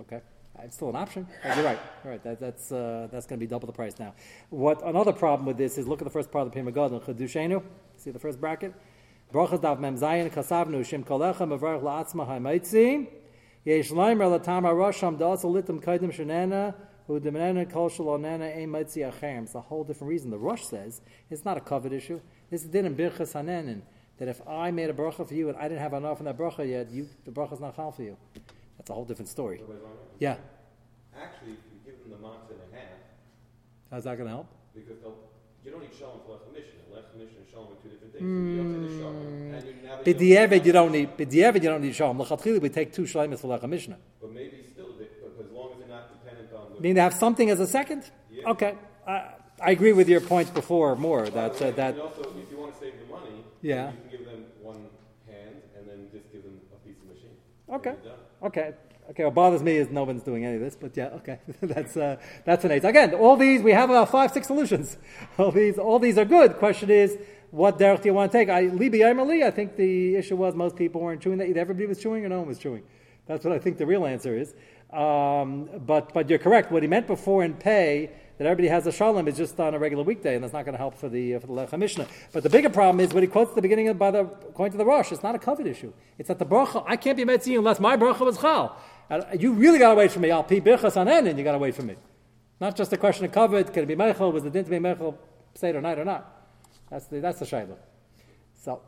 Okay. 0.00 0.20
It's 0.62 0.76
still 0.76 0.88
an 0.88 0.96
option. 0.96 1.26
You're 1.44 1.64
right. 1.64 1.78
You're 2.02 2.12
right. 2.14 2.22
That, 2.24 2.40
that's 2.40 2.72
uh, 2.72 3.08
that's 3.12 3.26
going 3.26 3.38
to 3.38 3.44
be 3.44 3.48
double 3.48 3.66
the 3.66 3.72
price 3.72 3.98
now. 3.98 4.14
What 4.50 4.86
another 4.86 5.12
problem 5.12 5.46
with 5.46 5.58
this 5.58 5.78
is 5.78 5.86
look 5.86 6.00
at 6.00 6.04
the 6.04 6.10
first 6.10 6.30
part 6.30 6.46
of 6.46 6.52
the 6.52 6.56
Pima 6.56 6.72
Gadol. 6.72 7.00
Chedushenu. 7.00 7.62
See 7.96 8.10
the 8.10 8.18
first 8.18 8.40
bracket. 8.40 8.74
Brachas 9.36 9.60
dav 9.60 9.78
mem 9.78 9.96
zayin 9.98 10.30
kasavnu 10.30 10.80
shim 10.80 11.04
kolecha 11.04 11.44
mevarach 11.44 11.82
la'atzma 11.82 12.24
ha'maitzi. 12.26 13.06
Yesh 13.66 13.90
leimer 13.90 14.28
latama 14.32 14.70
rosham 14.72 15.18
da'asa 15.18 15.44
litam 15.44 15.78
kaidim 15.78 16.10
shenana 16.10 16.74
hu 17.06 17.20
demenana 17.20 17.70
kol 17.70 17.90
shalonana 17.90 18.56
ein 18.56 18.70
maitzi 18.70 19.04
achem. 19.04 19.42
It's 19.42 19.54
a 19.54 19.60
whole 19.60 19.84
different 19.84 20.08
reason. 20.08 20.30
The 20.30 20.38
Rosh 20.38 20.64
says 20.64 21.02
it's 21.28 21.44
not 21.44 21.58
a 21.58 21.60
covet 21.60 21.92
issue. 21.92 22.18
This 22.48 22.62
is 22.62 22.68
din 22.68 22.86
in 22.86 22.96
birchas 22.96 23.34
hanenin. 23.34 23.82
That 24.16 24.28
if 24.28 24.40
I 24.48 24.70
made 24.70 24.88
a 24.88 24.94
bracha 24.94 25.28
for 25.28 25.34
you 25.34 25.50
and 25.50 25.58
I 25.58 25.68
didn't 25.68 25.82
have 25.82 25.92
enough 25.92 26.20
in 26.20 26.24
that 26.24 26.38
bracha 26.38 26.66
yet, 26.66 26.90
you, 26.90 27.06
the 27.26 27.30
bracha's 27.30 27.60
not 27.60 27.76
chal 27.76 27.92
for 27.92 28.04
you. 28.04 28.16
That's 28.78 28.88
a 28.88 28.94
whole 28.94 29.04
different 29.04 29.28
story. 29.28 29.60
Yeah. 30.18 30.36
Actually, 31.14 31.52
if 31.52 31.58
you 31.70 31.80
give 31.84 32.02
them 32.02 32.12
the 32.12 32.26
matzah 32.26 32.52
and 32.52 32.72
a 32.72 32.74
half, 32.74 32.88
How's 33.90 34.04
that 34.04 34.16
going 34.16 34.28
to 34.28 34.34
help? 34.34 34.46
because 34.74 34.98
they'll, 35.02 35.18
don't 35.72 35.82
need 35.82 35.94
shalom 35.98 36.20
for 36.26 36.32
lech 36.32 36.52
mishnah. 36.52 36.94
Lech 36.94 37.04
and 37.14 37.46
shalom 37.50 37.72
are 37.72 37.82
two 37.82 37.88
different 37.88 38.12
things. 38.12 38.22
You 38.24 38.56
don't 38.56 38.82
need 38.82 38.98
shalom. 38.98 39.16
And 39.16 39.64
you, 39.66 39.74
now 39.84 39.96
that 39.96 40.06
you 40.06 40.14
B'di'evid 40.14 40.64
you 40.66 40.72
don't 40.72 40.92
need. 40.92 41.16
B'di'evid 41.16 41.62
you 41.62 41.68
don't 41.70 41.82
need 41.82 41.94
shalom. 41.94 42.20
L'chatchili 42.20 42.60
we 42.60 42.68
take 42.68 42.92
two 42.92 43.02
shleimus 43.02 43.40
for 43.40 43.48
lecha 43.48 43.68
mishnah. 43.68 43.98
But 44.20 44.32
maybe 44.32 44.64
still, 44.72 44.88
but 44.98 45.44
as 45.44 45.50
long 45.52 45.72
as 45.72 45.78
they're 45.78 45.88
not 45.88 46.08
dependent 46.12 46.52
on 46.54 46.74
the. 46.74 46.80
mean, 46.80 46.94
to 46.96 47.00
have 47.00 47.14
something 47.14 47.50
as 47.50 47.60
a 47.60 47.66
second. 47.66 48.10
Yeah. 48.30 48.50
Okay, 48.50 48.74
I, 49.06 49.30
I 49.62 49.70
agree 49.70 49.92
with 49.92 50.08
your 50.08 50.20
points 50.20 50.50
before 50.50 50.94
more. 50.96 51.24
By 51.24 51.30
That 51.30 51.62
uh, 51.62 51.70
that 51.72 51.98
also, 51.98 52.22
if 52.22 52.50
you 52.50 52.58
want 52.58 52.74
to 52.74 52.80
save 52.80 52.94
the 53.00 53.06
money, 53.12 53.44
Yeah. 53.62 53.90
you 53.90 53.96
can 53.98 54.10
give 54.18 54.26
them 54.26 54.44
one 54.62 54.86
hand 55.26 55.56
and 55.76 55.88
then 55.88 56.08
just 56.12 56.30
give 56.32 56.42
them 56.42 56.60
a 56.72 56.76
piece 56.86 56.96
of 57.02 57.08
machine. 57.08 57.36
Okay. 57.72 57.90
And 57.90 57.98
you're 58.04 58.12
done. 58.12 58.20
okay. 58.48 58.74
Okay, 59.10 59.24
what 59.24 59.34
bothers 59.34 59.62
me 59.62 59.76
is 59.76 59.88
no 59.88 60.02
one's 60.02 60.22
doing 60.22 60.44
any 60.44 60.56
of 60.56 60.60
this, 60.60 60.76
but 60.76 60.96
yeah, 60.96 61.06
okay, 61.06 61.38
that's 61.62 61.96
uh, 61.96 62.16
that's 62.44 62.64
an 62.64 62.72
eight. 62.72 62.84
Again, 62.84 63.14
all 63.14 63.36
these 63.36 63.62
we 63.62 63.72
have 63.72 63.88
about 63.88 64.10
five, 64.10 64.32
six 64.32 64.48
solutions. 64.48 64.96
All 65.38 65.52
these, 65.52 65.78
all 65.78 65.98
these 65.98 66.18
are 66.18 66.24
good. 66.24 66.56
Question 66.56 66.90
is, 66.90 67.18
what 67.50 67.78
derech 67.78 68.02
do 68.02 68.08
you 68.08 68.14
want 68.14 68.32
to 68.32 68.38
take? 68.38 68.48
I 68.48 68.64
libi 68.64 69.04
Ali. 69.04 69.44
I 69.44 69.50
think 69.50 69.76
the 69.76 70.16
issue 70.16 70.34
was 70.36 70.54
most 70.54 70.76
people 70.76 71.00
weren't 71.00 71.20
chewing 71.20 71.38
that. 71.38 71.48
Either 71.48 71.60
everybody 71.60 71.86
was 71.86 72.00
chewing 72.00 72.24
or 72.24 72.28
no 72.28 72.38
one 72.38 72.48
was 72.48 72.58
chewing. 72.58 72.82
That's 73.26 73.44
what 73.44 73.52
I 73.52 73.58
think 73.58 73.78
the 73.78 73.86
real 73.86 74.06
answer 74.06 74.36
is. 74.36 74.54
Um, 74.92 75.68
but 75.86 76.12
but 76.12 76.28
you're 76.28 76.38
correct. 76.38 76.72
What 76.72 76.82
he 76.82 76.88
meant 76.88 77.06
before 77.06 77.44
in 77.44 77.54
pay 77.54 78.10
that 78.38 78.46
everybody 78.46 78.68
has 78.68 78.86
a 78.86 78.92
shalom 78.92 79.28
is 79.28 79.36
just 79.36 79.58
on 79.58 79.74
a 79.74 79.78
regular 79.78 80.04
weekday, 80.04 80.34
and 80.34 80.44
that's 80.44 80.52
not 80.52 80.64
going 80.64 80.74
to 80.74 80.78
help 80.78 80.94
for 80.94 81.08
the 81.08 81.34
uh, 81.34 81.40
for 81.40 81.46
the 81.46 81.52
lechem 81.52 81.78
mishnah. 81.78 82.06
But 82.32 82.42
the 82.42 82.50
bigger 82.50 82.68
problem 82.68 83.00
is 83.00 83.14
what 83.14 83.22
he 83.22 83.26
quotes 83.28 83.50
at 83.50 83.56
the 83.56 83.62
beginning 83.62 83.88
of 83.88 83.98
by 83.98 84.10
the 84.10 84.20
according 84.20 84.72
to 84.72 84.78
the 84.78 84.84
Rosh. 84.84 85.10
It's 85.12 85.22
not 85.22 85.34
a 85.34 85.38
covet 85.38 85.66
issue. 85.66 85.92
It's 86.18 86.28
that 86.28 86.38
the 86.38 86.46
bracha. 86.46 86.84
I 86.86 86.96
can't 86.96 87.16
be 87.16 87.24
metzi 87.24 87.56
unless 87.56 87.80
my 87.80 87.96
bracha 87.96 88.20
was 88.20 88.38
chal. 88.38 88.76
You 89.38 89.52
really 89.52 89.78
got 89.78 89.90
to 89.90 89.94
wait 89.94 90.10
for 90.10 90.18
me. 90.20 90.30
I'll 90.30 90.42
pee 90.42 90.60
birchas 90.60 90.96
on 90.96 91.08
and 91.08 91.38
you 91.38 91.44
got 91.44 91.52
to 91.52 91.58
wait 91.58 91.74
for 91.74 91.82
me. 91.82 91.94
Not 92.60 92.76
just 92.76 92.92
a 92.92 92.96
question 92.96 93.24
of 93.24 93.32
covet. 93.32 93.72
Can 93.72 93.84
it 93.84 93.86
be 93.86 93.94
meichel? 93.94 94.32
Was 94.32 94.42
the 94.42 94.50
din 94.50 94.64
to 94.64 94.70
be 94.70 94.78
meichel 94.78 95.16
seder 95.54 95.80
night 95.80 95.98
or 95.98 96.04
not? 96.04 96.48
That's 96.90 97.06
the 97.06 97.20
that's 97.20 97.38
the 97.38 97.44
shayla. 97.44 97.76
So 98.54 98.80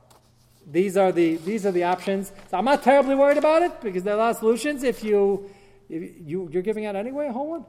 these 0.67 0.97
are 0.97 1.13
the 1.13 1.37
these 1.37 1.67
are 1.67 1.73
the 1.73 1.85
options. 1.85 2.33
So 2.51 2.57
I'm 2.59 2.65
not 2.65 2.83
terribly 2.83 3.15
worried 3.15 3.37
about 3.39 3.63
it 3.63 3.81
because 3.81 4.03
there 4.03 4.15
are 4.15 4.17
a 4.17 4.21
lot 4.21 4.31
of 4.31 4.37
solutions. 4.39 4.83
If 4.83 5.05
you 5.05 5.51
if 5.89 6.13
you 6.21 6.49
you're 6.51 6.63
giving 6.63 6.87
out 6.87 6.97
anyway 6.97 7.29
a 7.29 7.33
whole 7.33 7.51
one. 7.51 7.65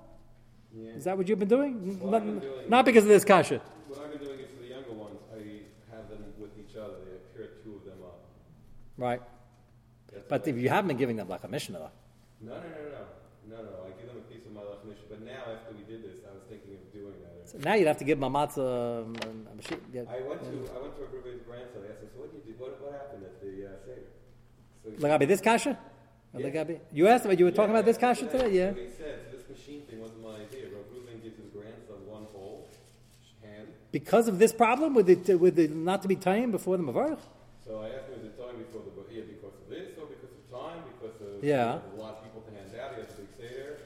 Yeah. 0.74 0.92
Is 0.92 1.04
that 1.06 1.18
what 1.18 1.28
you've 1.28 1.40
been 1.40 1.48
doing? 1.48 2.00
Well, 2.00 2.12
not, 2.12 2.26
been 2.26 2.40
doing- 2.40 2.70
not 2.70 2.86
because 2.86 3.04
of 3.04 3.10
this 3.10 3.26
kasha. 3.26 3.60
What 3.88 4.00
I've 4.00 4.12
been 4.12 4.24
doing 4.24 4.40
is 4.40 4.50
for 4.56 4.62
the 4.62 4.70
younger 4.70 4.92
ones, 4.92 5.18
I 5.34 5.96
have 5.96 6.10
them 6.10 6.24
with 6.38 6.52
each 6.60 6.76
other. 6.78 6.94
They 7.06 7.38
pair 7.38 7.48
two 7.64 7.76
of 7.78 7.86
them 7.86 7.98
up. 8.06 8.20
Right. 8.98 9.22
That's 10.14 10.28
But 10.28 10.48
if 10.48 10.58
you 10.58 10.70
haven't 10.70 10.90
been 10.90 10.98
giving 10.98 11.16
them 11.16 11.28
like 11.28 11.44
a 11.44 11.48
mishnah, 11.48 11.80
though. 11.80 11.92
No, 12.42 12.56
no, 12.56 12.64
no, 12.64 12.82
no, 12.96 13.04
no, 13.52 13.58
no. 13.64 13.72
I 13.84 13.92
give 14.00 14.08
them 14.08 14.18
a 14.18 14.26
piece 14.32 14.46
of 14.46 14.54
my 14.54 14.62
mission. 14.88 15.06
But 15.10 15.22
now, 15.22 15.44
after 15.52 15.76
we 15.76 15.84
did 15.84 16.04
this, 16.04 16.24
I 16.24 16.32
was 16.34 16.44
thinking 16.48 16.76
of 16.76 16.94
doing 16.94 17.16
that. 17.20 17.50
So 17.50 17.58
now 17.60 17.76
you'd 17.76 17.88
have 17.88 17.98
to 17.98 18.06
give 18.06 18.22
a 18.22 18.30
matzah. 18.30 19.04
Um, 19.04 19.16
a 19.20 19.54
mashi- 19.60 19.82
yeah. 19.92 20.08
I 20.08 20.22
went 20.28 20.42
to 20.44 20.56
I 20.76 20.80
went 20.82 20.96
to 20.98 21.04
a 21.04 21.10
Ruben's 21.12 21.44
grandson. 21.44 21.84
I 21.84 21.92
asked 21.92 22.04
him, 22.04 22.10
"So 22.14 22.20
what 22.22 22.32
did 22.32 22.46
you 22.48 22.54
do? 22.54 22.64
What, 22.64 22.80
what 22.82 22.92
happened 22.94 23.24
at 23.26 23.42
the 23.42 23.52
uh, 23.66 23.86
seder?" 23.86 24.08
So 24.84 24.90
Lagabi, 25.04 25.28
this 25.28 25.42
kasha? 25.42 25.78
Yeah. 26.34 26.46
Lagabi? 26.46 26.80
You 26.94 27.08
asked 27.08 27.26
him, 27.26 27.38
you 27.38 27.46
were 27.46 27.52
talking 27.52 27.72
about 27.72 27.86
this 27.86 27.98
kasha 27.98 28.26
yeah, 28.26 28.32
today? 28.32 28.50
Yeah. 28.52 28.68
What 28.72 28.78
he 28.78 28.90
said, 28.98 29.20
so 29.32 29.38
this 29.38 29.50
machine 29.50 29.82
thing 29.90 30.00
wasn't 30.00 30.24
my 30.24 30.36
idea. 30.36 30.70
Rav 30.72 30.86
Ruben 30.94 31.20
gives 31.22 31.38
his 31.38 31.50
grandson 31.52 32.06
one 32.06 32.26
whole 32.32 32.70
hand. 33.44 33.68
Because 33.92 34.28
of 34.28 34.40
this 34.40 34.54
problem 34.54 34.94
with 34.94 35.10
it, 35.10 35.40
with 35.40 35.56
the 35.56 35.68
not 35.68 36.02
to 36.04 36.08
be 36.08 36.16
time 36.16 36.52
before 36.52 36.78
the 36.78 36.84
mavarch? 36.84 37.20
So 37.66 37.82
I 37.82 37.90
asked 37.90 38.08
him, 38.08 38.20
is 38.20 38.26
it 38.26 38.38
time 38.38 38.58
before 38.58 38.82
the 38.86 38.94
yeah, 39.14 39.24
because 39.26 39.58
of 39.58 39.70
this 39.70 39.98
or 39.98 40.06
because 40.06 40.30
of 40.38 40.44
time? 40.54 40.82
Because 40.94 41.18
of 41.22 41.44
Yeah. 41.44 41.80
lot 41.98 42.18
of 42.18 42.24
people 42.24 42.42
to 42.46 42.52
hand 42.54 42.70
out. 42.80 42.94
He 42.96 43.02
has 43.02 43.10
a 43.10 43.22
big 43.22 43.30
seder. 43.38 43.78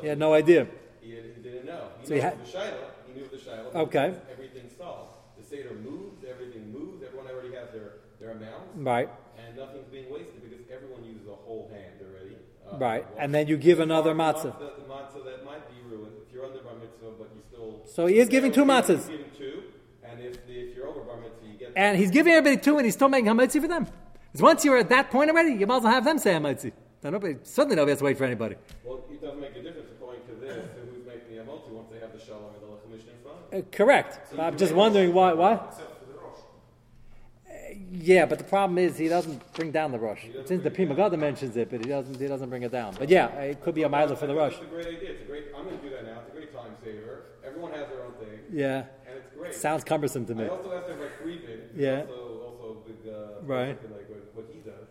He 0.00 0.06
just 0.08 0.08
knows. 0.08 0.08
He 0.08 0.08
had 0.08 0.18
no 0.18 0.34
idea. 0.34 0.66
He, 1.00 1.14
had, 1.14 1.24
he 1.36 1.42
didn't 1.42 1.66
know. 1.66 1.88
He 2.00 2.06
So 2.06 2.14
he 2.14 2.20
had- 2.20 2.44
the 2.44 2.50
shiloh. 2.50 2.90
He 3.06 3.12
knew 3.20 3.26
the 3.28 3.38
shiloh. 3.38 3.70
Okay. 3.86 4.14
Everything 4.32 4.70
solved. 4.76 5.14
The 5.38 5.44
seder 5.44 5.74
moved. 5.74 6.24
Everything 6.24 6.72
moves. 6.72 7.02
Everyone 7.04 7.26
already 7.28 7.54
has 7.54 7.70
their 7.72 7.92
their 8.20 8.32
amounts, 8.32 8.68
Right. 8.76 9.08
and 9.38 9.56
nothing's 9.56 9.88
being 9.88 10.12
wasted 10.12 10.42
because 10.42 10.60
everyone 10.70 11.02
uses 11.04 11.26
a 11.26 11.34
whole 11.34 11.70
hand 11.72 11.94
already. 12.06 12.36
uh, 12.70 12.76
Right, 12.76 13.16
to 13.16 13.22
and 13.22 13.34
then 13.34 13.46
you 13.48 13.56
give 13.56 13.80
another 13.80 14.14
matzah. 14.14 14.52
The, 14.58 14.72
the 14.76 14.86
matzah 14.92 15.24
that 15.24 15.42
might 15.42 15.64
be 15.70 15.76
ruined 15.88 16.12
if 16.26 16.34
you're 16.34 16.44
under 16.44 16.58
bar 16.58 16.74
mitzvah, 16.74 17.12
but 17.18 17.30
you 17.34 17.40
still. 17.48 17.80
So 17.86 18.04
he 18.04 18.18
is 18.18 18.28
giving 18.28 18.52
two 18.52 18.66
matzahs. 18.66 19.08
giving 19.08 19.30
two, 19.38 19.62
and 20.04 20.20
if, 20.20 20.36
if 20.46 20.76
you're 20.76 20.86
over 20.86 21.00
bar 21.00 21.16
mitzvah, 21.16 21.46
you 21.50 21.58
get. 21.58 21.72
And 21.74 21.96
he's 21.96 22.10
giving 22.10 22.30
everybody 22.34 22.60
two, 22.60 22.76
and 22.76 22.84
he's 22.84 22.92
still 22.94 23.08
making 23.08 23.30
hametzi 23.32 23.58
for 23.58 23.68
them. 23.68 23.84
Because 24.30 24.42
once 24.42 24.66
you're 24.66 24.76
at 24.76 24.90
that 24.90 25.10
point 25.10 25.30
already, 25.30 25.54
you 25.54 25.66
might 25.66 25.78
as 25.78 25.82
well 25.84 25.92
have 25.94 26.04
them 26.04 26.18
say 26.18 26.32
hametzi. 26.34 26.72
Then 27.00 27.12
nobody, 27.12 27.36
suddenly 27.42 27.76
nobody 27.76 27.92
has 27.92 27.98
to 28.00 28.04
wait 28.04 28.18
for 28.18 28.24
anybody. 28.26 28.56
Well, 28.84 29.00
it 29.10 29.22
doesn't 29.22 29.40
make 29.40 29.56
a 29.56 29.62
difference 29.62 29.88
according 29.96 30.26
to 30.26 30.34
this, 30.34 30.56
to 30.76 30.80
who's 30.92 31.06
making 31.06 31.34
the 31.34 31.42
amoti 31.42 31.70
once 31.70 31.88
they 31.90 31.98
have 32.00 32.12
the 32.12 32.20
shalom 32.20 32.52
and 32.52 32.62
the 32.62 32.66
lechem 32.68 32.92
in 33.08 33.22
front. 33.24 33.39
Uh, 33.52 33.60
correct. 33.72 34.18
I'm 34.38 34.56
just 34.56 34.74
wondering 34.74 35.12
why. 35.12 35.32
Why? 35.32 35.54
Except 35.54 35.98
for 36.00 36.06
the 36.06 36.18
Rosh. 36.18 37.76
Yeah, 37.92 38.26
but 38.26 38.38
the 38.38 38.44
problem 38.44 38.78
is 38.78 38.96
he 38.96 39.08
doesn't 39.08 39.52
bring 39.54 39.70
down 39.72 39.92
the 39.92 39.98
Rosh. 39.98 40.24
Since 40.44 40.62
the 40.62 40.70
Pri 40.70 40.86
Megadim 40.86 41.18
mentions 41.18 41.56
it, 41.56 41.70
but 41.70 41.80
he 41.84 41.88
doesn't. 41.88 42.18
He 42.20 42.26
doesn't 42.26 42.48
bring 42.48 42.62
it 42.62 42.72
down. 42.72 42.94
But 42.98 43.08
yeah, 43.08 43.26
it 43.40 43.60
could 43.62 43.74
be 43.74 43.82
a 43.82 43.88
mile 43.88 44.14
for 44.14 44.26
the 44.26 44.34
Rosh. 44.34 44.54
It's 44.54 44.62
a 44.62 44.66
great 44.66 44.86
idea. 44.86 45.10
It's 45.12 45.22
a 45.22 45.24
great. 45.26 45.44
I'm 45.56 45.64
going 45.64 45.76
to 45.78 45.82
do 45.82 45.90
that 45.90 46.04
now. 46.04 46.20
It's 46.20 46.30
a 46.30 46.32
great 46.38 46.52
time 46.54 46.70
saver. 46.84 47.24
Everyone 47.44 47.72
has 47.72 47.88
their 47.88 48.04
own 48.04 48.12
thing, 48.14 48.38
Yeah, 48.52 48.84
and 49.06 49.16
it's 49.18 49.34
great. 49.36 49.54
sounds 49.54 49.82
cumbersome 49.82 50.24
to 50.26 50.32
I 50.34 50.36
me. 50.36 50.46
also 50.46 50.72
asked 50.72 50.88
him 50.88 50.98
about 50.98 51.10
Friedman. 51.22 51.60
Yeah. 51.74 52.02
Also, 52.02 52.42
also 52.46 52.76
big. 52.86 53.12
Uh, 53.12 53.42
Right. 53.42 53.76
Like 53.90 54.08
what, 54.08 54.34
what 54.34 54.46
he 54.52 54.60
does, 54.60 54.86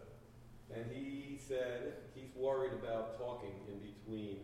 and 0.76 0.86
he 0.91 1.39
said 1.48 1.93
he's 2.15 2.32
worried 2.36 2.74
about 2.74 3.17
talking 3.19 3.52
in 3.72 3.80
between 3.80 4.39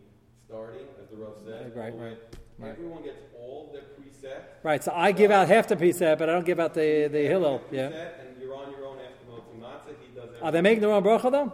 starting, 0.47 0.85
as 1.01 1.09
the 1.09 1.17
Rav 1.17 1.33
said. 1.45 1.75
Right, 1.75 1.93
right, 1.99 2.17
right. 2.57 2.71
Everyone 2.71 3.03
gets 3.03 3.21
all 3.39 3.71
their 3.73 3.83
preset. 3.83 4.41
Right. 4.63 4.83
So 4.83 4.91
I 4.95 5.11
give 5.11 5.31
out 5.31 5.47
half 5.47 5.67
the 5.67 5.75
preset, 5.75 6.17
but 6.17 6.29
I 6.29 6.33
don't 6.33 6.45
give 6.45 6.59
out 6.59 6.73
the 6.73 7.09
the 7.11 7.25
Hillel. 7.25 7.61
Yeah. 7.71 7.87
And 7.87 8.41
you're 8.41 8.55
on 8.55 8.71
your 8.71 8.85
own 8.85 8.97
after 8.99 9.29
Moti 9.29 9.59
Matzah. 9.59 9.95
He 10.01 10.15
does. 10.15 10.41
Are 10.41 10.51
they 10.51 10.61
making 10.61 10.81
their 10.81 10.91
own 10.91 11.03
bracha 11.03 11.31
though? 11.31 11.53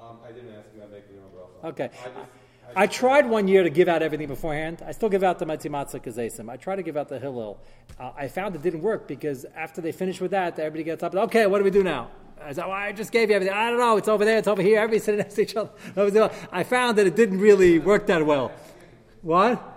Um, 0.00 0.18
I 0.26 0.32
didn't 0.32 0.54
ask 0.54 0.70
him 0.72 0.80
about 0.80 0.92
making 0.92 1.16
their 1.16 1.24
own 1.24 1.30
bracha. 1.30 1.68
Okay. 1.68 1.84
I 1.84 2.08
just. 2.08 2.28
I 2.74 2.86
tried 2.86 3.28
one 3.28 3.48
year 3.48 3.62
to 3.62 3.70
give 3.70 3.86
out 3.88 4.02
everything 4.02 4.28
beforehand. 4.28 4.82
I 4.86 4.92
still 4.92 5.10
give 5.10 5.22
out 5.22 5.38
the 5.38 5.44
Matzimatzah 5.44 6.02
Kazesim. 6.02 6.48
I 6.48 6.56
try 6.56 6.74
to 6.74 6.82
give 6.82 6.96
out 6.96 7.08
the 7.08 7.18
Hillel. 7.18 7.60
Uh, 8.00 8.12
I 8.16 8.28
found 8.28 8.54
it 8.54 8.62
didn't 8.62 8.80
work 8.80 9.06
because 9.06 9.44
after 9.54 9.82
they 9.82 9.92
finish 9.92 10.22
with 10.22 10.30
that, 10.30 10.58
everybody 10.58 10.84
gets 10.84 11.02
up. 11.02 11.14
Okay, 11.14 11.46
what 11.46 11.58
do 11.58 11.64
we 11.64 11.70
do 11.70 11.82
now? 11.82 12.10
I 12.42 12.52
said, 12.52 12.64
well, 12.64 12.72
I 12.72 12.92
just 12.92 13.12
gave 13.12 13.28
you 13.28 13.36
everything. 13.36 13.54
I 13.54 13.68
don't 13.68 13.78
know. 13.78 13.98
It's 13.98 14.08
over 14.08 14.24
there. 14.24 14.38
It's 14.38 14.48
over 14.48 14.62
here. 14.62 14.78
Everybody's 14.78 15.04
sitting 15.04 15.18
next 15.24 15.34
to 15.34 15.42
each 15.42 15.54
other. 15.54 15.70
I 16.50 16.62
found 16.62 16.96
that 16.98 17.06
it 17.06 17.14
didn't 17.14 17.40
really 17.40 17.78
work 17.78 18.06
that 18.06 18.24
well. 18.24 18.50
What? 19.20 19.71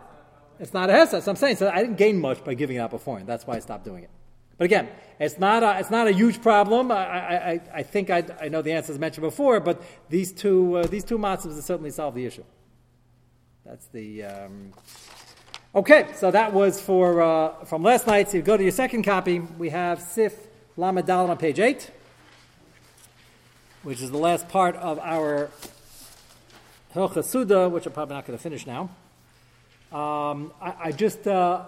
It's 0.59 0.73
not 0.73 0.89
a 0.89 0.93
hesed. 0.93 1.23
So 1.23 1.31
I'm 1.31 1.35
saying 1.35 1.57
so. 1.57 1.69
I 1.69 1.81
didn't 1.81 1.97
gain 1.97 2.19
much 2.19 2.43
by 2.43 2.53
giving 2.53 2.77
it 2.77 2.79
out 2.79 2.91
beforehand. 2.91 3.27
That's 3.27 3.45
why 3.45 3.55
I 3.55 3.59
stopped 3.59 3.85
doing 3.85 4.03
it. 4.03 4.09
But 4.57 4.65
again, 4.65 4.87
it's 5.19 5.37
not 5.37 5.63
a, 5.63 5.79
it's 5.79 5.89
not 5.89 6.07
a 6.07 6.11
huge 6.11 6.41
problem. 6.41 6.91
I, 6.91 6.95
I, 6.95 7.61
I, 7.73 7.83
think 7.83 8.09
I, 8.09 8.23
I 8.39 8.47
know 8.47 8.61
the 8.61 8.71
answer 8.71 8.93
answers 8.93 8.99
mentioned 8.99 9.23
before, 9.23 9.59
but 9.59 9.81
these 10.09 10.31
two 10.31 10.77
uh, 10.77 10.87
these 10.87 11.03
two 11.03 11.17
matzahs 11.17 11.61
certainly 11.61 11.91
solve 11.91 12.15
the 12.15 12.25
issue. 12.25 12.43
That's 13.65 13.87
the. 13.87 14.23
Um... 14.23 14.73
Okay, 15.73 16.07
so 16.15 16.31
that 16.31 16.53
was 16.53 16.79
for 16.79 17.21
uh, 17.21 17.65
from 17.65 17.83
last 17.83 18.07
night. 18.07 18.29
So 18.29 18.37
you 18.37 18.43
go 18.43 18.55
to 18.55 18.63
your 18.63 18.71
second 18.71 19.03
copy. 19.03 19.39
We 19.39 19.69
have 19.71 20.01
Sif 20.01 20.33
Lamed 20.77 21.05
Dalet 21.05 21.29
on 21.29 21.37
page 21.37 21.59
eight, 21.59 21.91
which 23.83 24.01
is 24.01 24.09
the 24.09 24.17
last 24.17 24.47
part 24.47 24.77
of 24.77 24.99
our 24.99 25.49
Hilchas 26.93 27.25
Suda, 27.25 27.67
which 27.67 27.85
I'm 27.85 27.91
probably 27.91 28.15
not 28.15 28.25
going 28.25 28.37
to 28.37 28.41
finish 28.41 28.65
now. 28.65 28.89
Um, 29.91 30.54
I, 30.62 30.74
I 30.86 30.91
just. 30.91 31.28
Uh, 31.28 31.65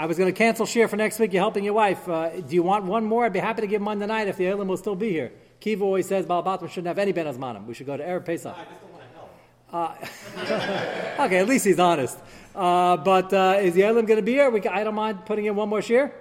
I 0.00 0.06
was 0.06 0.16
going 0.16 0.32
to 0.32 0.38
cancel 0.38 0.64
share 0.64 0.86
for 0.86 0.94
next 0.94 1.18
week. 1.18 1.32
You're 1.32 1.42
helping 1.42 1.64
your 1.64 1.74
wife. 1.74 2.08
Uh, 2.08 2.40
do 2.40 2.54
you 2.54 2.62
want 2.62 2.84
one 2.84 3.04
more? 3.04 3.24
I'd 3.24 3.32
be 3.32 3.40
happy 3.40 3.62
to 3.62 3.66
give 3.66 3.82
Monday 3.82 4.06
night 4.06 4.28
if 4.28 4.36
the 4.36 4.46
Elam 4.46 4.68
will 4.68 4.76
still 4.76 4.94
be 4.94 5.10
here. 5.10 5.32
Kiva 5.58 5.82
always 5.82 6.06
says 6.06 6.24
Balbatman 6.24 6.68
shouldn't 6.68 6.86
have 6.86 7.00
any 7.00 7.10
Ben 7.10 7.26
Azmanim. 7.26 7.66
We 7.66 7.74
should 7.74 7.86
go 7.86 7.96
to 7.96 8.04
Erev 8.04 8.24
Pesach. 8.24 8.54
I 8.56 8.64
just 8.64 8.80
don't 8.80 8.92
want 8.92 9.02
to 9.02 9.96
help. 10.38 11.18
Uh, 11.18 11.22
okay, 11.24 11.38
at 11.38 11.48
least 11.48 11.64
he's 11.64 11.80
honest. 11.80 12.16
Uh, 12.54 12.96
but 12.96 13.32
uh, 13.32 13.58
is 13.60 13.74
the 13.74 13.82
Elam 13.82 14.06
going 14.06 14.20
to 14.20 14.22
be 14.22 14.34
here? 14.34 14.52
Can, 14.60 14.72
I 14.72 14.84
don't 14.84 14.94
mind 14.94 15.26
putting 15.26 15.46
in 15.46 15.56
one 15.56 15.68
more 15.68 15.82
share. 15.82 16.14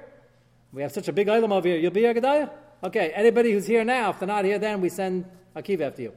We 0.73 0.81
have 0.81 0.91
such 0.91 1.07
a 1.07 1.13
big 1.13 1.27
Elam 1.27 1.51
over 1.51 1.67
here. 1.67 1.77
You'll 1.77 1.91
be 1.91 2.01
here, 2.01 2.15
Gedaliah? 2.15 2.49
Okay, 2.83 3.11
anybody 3.13 3.51
who's 3.51 3.67
here 3.67 3.83
now, 3.83 4.09
if 4.09 4.17
they're 4.17 4.27
not 4.27 4.43
here 4.43 4.57
then, 4.57 4.81
we 4.81 4.89
send 4.89 5.25
Akiva 5.55 5.81
after 5.81 6.01
you. 6.01 6.13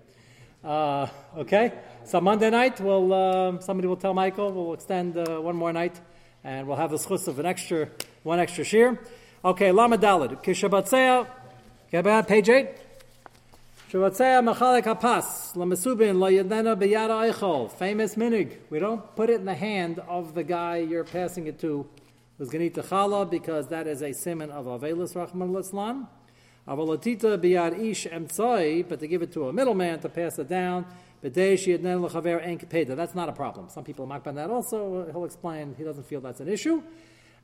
Uh, 0.63 1.07
okay? 1.39 1.73
So 2.05 2.21
Monday 2.21 2.51
night, 2.51 2.81
we'll, 2.81 3.13
um, 3.13 3.61
somebody 3.61 3.89
will 3.89 3.97
tell 3.97 4.15
Michael, 4.15 4.53
we'll 4.53 4.75
extend 4.75 5.17
uh, 5.17 5.39
one 5.39 5.57
more 5.57 5.73
night, 5.73 5.99
and 6.45 6.67
we'll 6.67 6.77
have 6.77 6.91
the 6.91 6.97
schus 6.97 7.29
of 7.29 7.39
an 7.39 7.47
extra, 7.47 7.89
one 8.23 8.39
extra 8.39 8.65
shear. 8.65 9.01
Okay, 9.45 9.73
Lama 9.73 9.97
Dalid. 9.97 10.43
Kishabatzea, 10.43 11.27
Gabad, 11.93 12.29
page 12.29 12.49
8. 12.49 12.69
Shabatzea 13.91 14.55
Machalek 14.55 14.85
Hapas, 14.85 15.55
Lamesubin, 15.57 16.19
La 16.19 16.29
Yadena 16.29 16.77
Beyada 16.79 17.33
Eichel, 17.33 17.73
famous 17.73 18.15
minig. 18.15 18.57
We 18.71 18.79
don't 18.79 19.17
put 19.17 19.31
it 19.31 19.41
in 19.41 19.47
the 19.47 19.55
hand 19.55 19.99
of 20.07 20.35
the 20.35 20.45
guy 20.45 20.77
you're 20.77 21.03
passing 21.03 21.47
it 21.47 21.59
to 21.61 21.89
who's 22.39 22.51
going 22.51 22.61
to 22.61 22.67
eat 22.67 22.75
the 22.75 22.83
challah 22.83 23.29
because 23.29 23.67
that 23.69 23.87
is 23.87 24.01
a 24.03 24.13
simon 24.13 24.51
of 24.51 24.67
Avelis 24.67 25.17
Rahman 25.17 25.57
Islam. 25.57 26.09
Avalatita 26.69 27.39
biyad 27.39 27.79
ish 27.79 28.07
emtsoi, 28.07 28.89
but 28.89 29.01
to 29.01 29.07
give 29.07 29.23
it 29.23 29.33
to 29.33 29.49
a 29.49 29.53
middleman 29.53 29.99
to 30.01 30.09
pass 30.09 30.39
it 30.39 30.49
down. 30.49 30.87
That's 31.23 33.15
not 33.15 33.29
a 33.29 33.33
problem. 33.33 33.69
Some 33.69 33.85
people 33.85 34.07
mark 34.07 34.27
on 34.27 34.37
that 34.37 34.49
also. 34.51 35.07
He'll 35.11 35.25
explain 35.27 35.75
he 35.77 35.85
doesn't 35.85 36.07
feel 36.07 36.21
that's 36.21 36.41
an 36.41 36.49
issue. 36.49 36.83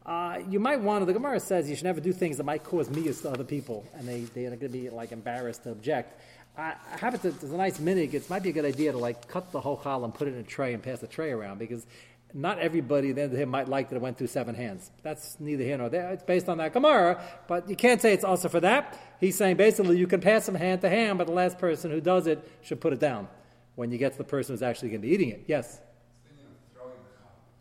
Uh, 0.06 0.38
you 0.48 0.60
might 0.60 0.80
want 0.80 1.02
to, 1.02 1.06
the 1.06 1.12
Gemara 1.12 1.40
says 1.40 1.68
you 1.68 1.74
should 1.74 1.84
never 1.84 2.00
do 2.00 2.12
things 2.12 2.36
that 2.36 2.44
might 2.44 2.62
cause 2.62 2.88
migas 2.88 3.20
to 3.22 3.30
other 3.30 3.42
people, 3.42 3.84
and 3.94 4.06
they, 4.06 4.20
they're 4.20 4.50
going 4.50 4.60
to 4.60 4.68
be 4.68 4.88
like 4.88 5.10
embarrassed 5.10 5.64
to 5.64 5.72
object. 5.72 6.20
I, 6.56 6.74
I 7.02 7.08
it, 7.08 7.22
to, 7.22 7.32
there's 7.32 7.52
a 7.52 7.56
nice 7.56 7.78
minig, 7.78 8.14
it 8.14 8.30
might 8.30 8.44
be 8.44 8.50
a 8.50 8.52
good 8.52 8.64
idea 8.64 8.92
to 8.92 8.98
like 8.98 9.26
cut 9.28 9.50
the 9.50 9.60
whole 9.60 9.76
chal 9.82 10.04
and 10.04 10.14
put 10.14 10.28
it 10.28 10.34
in 10.34 10.40
a 10.40 10.44
tray 10.44 10.74
and 10.74 10.82
pass 10.82 11.00
the 11.00 11.08
tray 11.08 11.32
around, 11.32 11.58
because 11.58 11.84
not 12.34 12.58
everybody 12.58 13.10
at 13.10 13.16
the 13.16 13.22
end 13.22 13.34
of 13.34 13.48
might 13.48 13.68
like 13.68 13.88
that 13.88 13.96
it 13.96 14.02
went 14.02 14.18
through 14.18 14.26
seven 14.26 14.54
hands. 14.54 14.90
That's 15.02 15.38
neither 15.40 15.64
here 15.64 15.78
nor 15.78 15.88
there. 15.88 16.10
It's 16.12 16.22
based 16.22 16.48
on 16.48 16.58
that 16.58 16.72
Gemara, 16.72 17.22
but 17.46 17.68
you 17.68 17.76
can't 17.76 18.00
say 18.00 18.12
it's 18.12 18.24
also 18.24 18.48
for 18.48 18.60
that. 18.60 18.98
He's 19.20 19.36
saying 19.36 19.56
basically 19.56 19.98
you 19.98 20.06
can 20.06 20.20
pass 20.20 20.46
them 20.46 20.54
hand 20.54 20.80
to 20.82 20.88
hand, 20.88 21.18
but 21.18 21.26
the 21.26 21.32
last 21.32 21.58
person 21.58 21.90
who 21.90 22.00
does 22.00 22.26
it 22.26 22.46
should 22.62 22.80
put 22.80 22.92
it 22.92 23.00
down 23.00 23.28
when 23.74 23.90
you 23.90 23.98
get 23.98 24.12
to 24.12 24.18
the 24.18 24.24
person 24.24 24.54
who's 24.54 24.62
actually 24.62 24.90
going 24.90 25.00
to 25.00 25.06
be 25.06 25.14
eating 25.14 25.30
it. 25.30 25.44
Yes? 25.46 25.80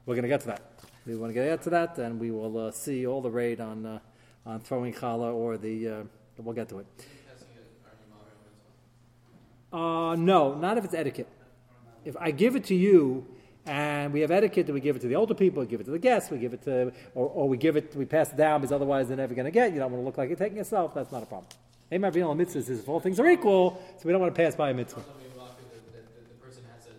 We're 0.06 0.16
going 0.16 0.24
to 0.24 0.30
get 0.30 0.42
to 0.42 0.48
that. 0.48 0.62
We 1.06 1.16
want 1.16 1.34
to 1.34 1.34
get 1.34 1.62
to 1.64 1.70
that, 1.72 1.98
and 1.98 2.20
we 2.20 2.32
will 2.32 2.68
uh, 2.68 2.72
see 2.72 3.06
all 3.06 3.22
the 3.22 3.30
raid 3.30 3.60
on 3.62 3.86
uh, 3.86 4.00
on 4.46 4.60
throwing 4.60 4.94
challah 4.94 5.34
or 5.34 5.58
the. 5.58 5.88
Uh, 5.88 6.04
we'll 6.38 6.56
get 6.56 6.70
to 6.70 6.80
it. 6.80 6.88
Uh, 9.72 10.16
no, 10.16 10.56
not 10.56 10.78
if 10.78 10.86
it's 10.86 10.94
etiquette. 10.94 11.28
If 12.06 12.16
I 12.20 12.32
give 12.32 12.56
it 12.56 12.66
to 12.66 12.76
you, 12.76 13.26
and 13.66 14.14
we 14.14 14.22
have 14.22 14.32
etiquette 14.32 14.68
that 14.68 14.74
we 14.74 14.80
give 14.80 14.96
it 14.96 15.00
to 15.00 15.08
the 15.08 15.16
older 15.16 15.34
people, 15.34 15.62
we 15.62 15.68
give 15.68 15.82
it 15.82 15.86
to 15.86 15.92
the 15.92 16.00
guests, 16.00 16.30
we 16.30 16.38
give 16.38 16.54
it 16.54 16.64
to, 16.64 16.92
or, 17.14 17.28
or 17.28 17.50
we 17.50 17.58
give 17.58 17.76
it, 17.76 17.96
we 17.96 18.06
pass 18.06 18.32
it 18.32 18.38
down 18.38 18.62
because 18.62 18.72
otherwise 18.72 19.08
they're 19.08 19.18
never 19.18 19.34
going 19.34 19.46
to 19.46 19.52
get. 19.52 19.74
You 19.74 19.80
don't 19.80 19.92
want 19.92 20.02
to 20.02 20.06
look 20.06 20.18
like 20.18 20.30
you're 20.30 20.38
taking 20.38 20.58
yourself. 20.58 20.94
That's 20.94 21.12
not 21.12 21.24
a 21.24 21.26
problem. 21.26 21.48
Amar 21.92 22.12
V'yal 22.12 22.36
mitzvahs 22.36 22.70
is 22.70 22.80
if 22.80 22.90
all 22.90 23.00
things 23.00 23.20
are 23.20 23.28
equal, 23.28 23.82
so 23.98 24.06
we 24.06 24.12
don't 24.12 24.22
want 24.22 24.34
to 24.34 24.42
pass 24.42 24.56
by 24.56 24.70
a 24.70 24.74
mitzvah. 24.74 25.02
Sometimes 25.02 25.24
maybe 25.24 25.40
luck 25.40 25.58
that 25.58 25.94
the, 25.94 25.98
the, 25.98 26.30
the 26.30 26.46
person 26.46 26.64
has 26.76 26.88
a, 26.88 26.92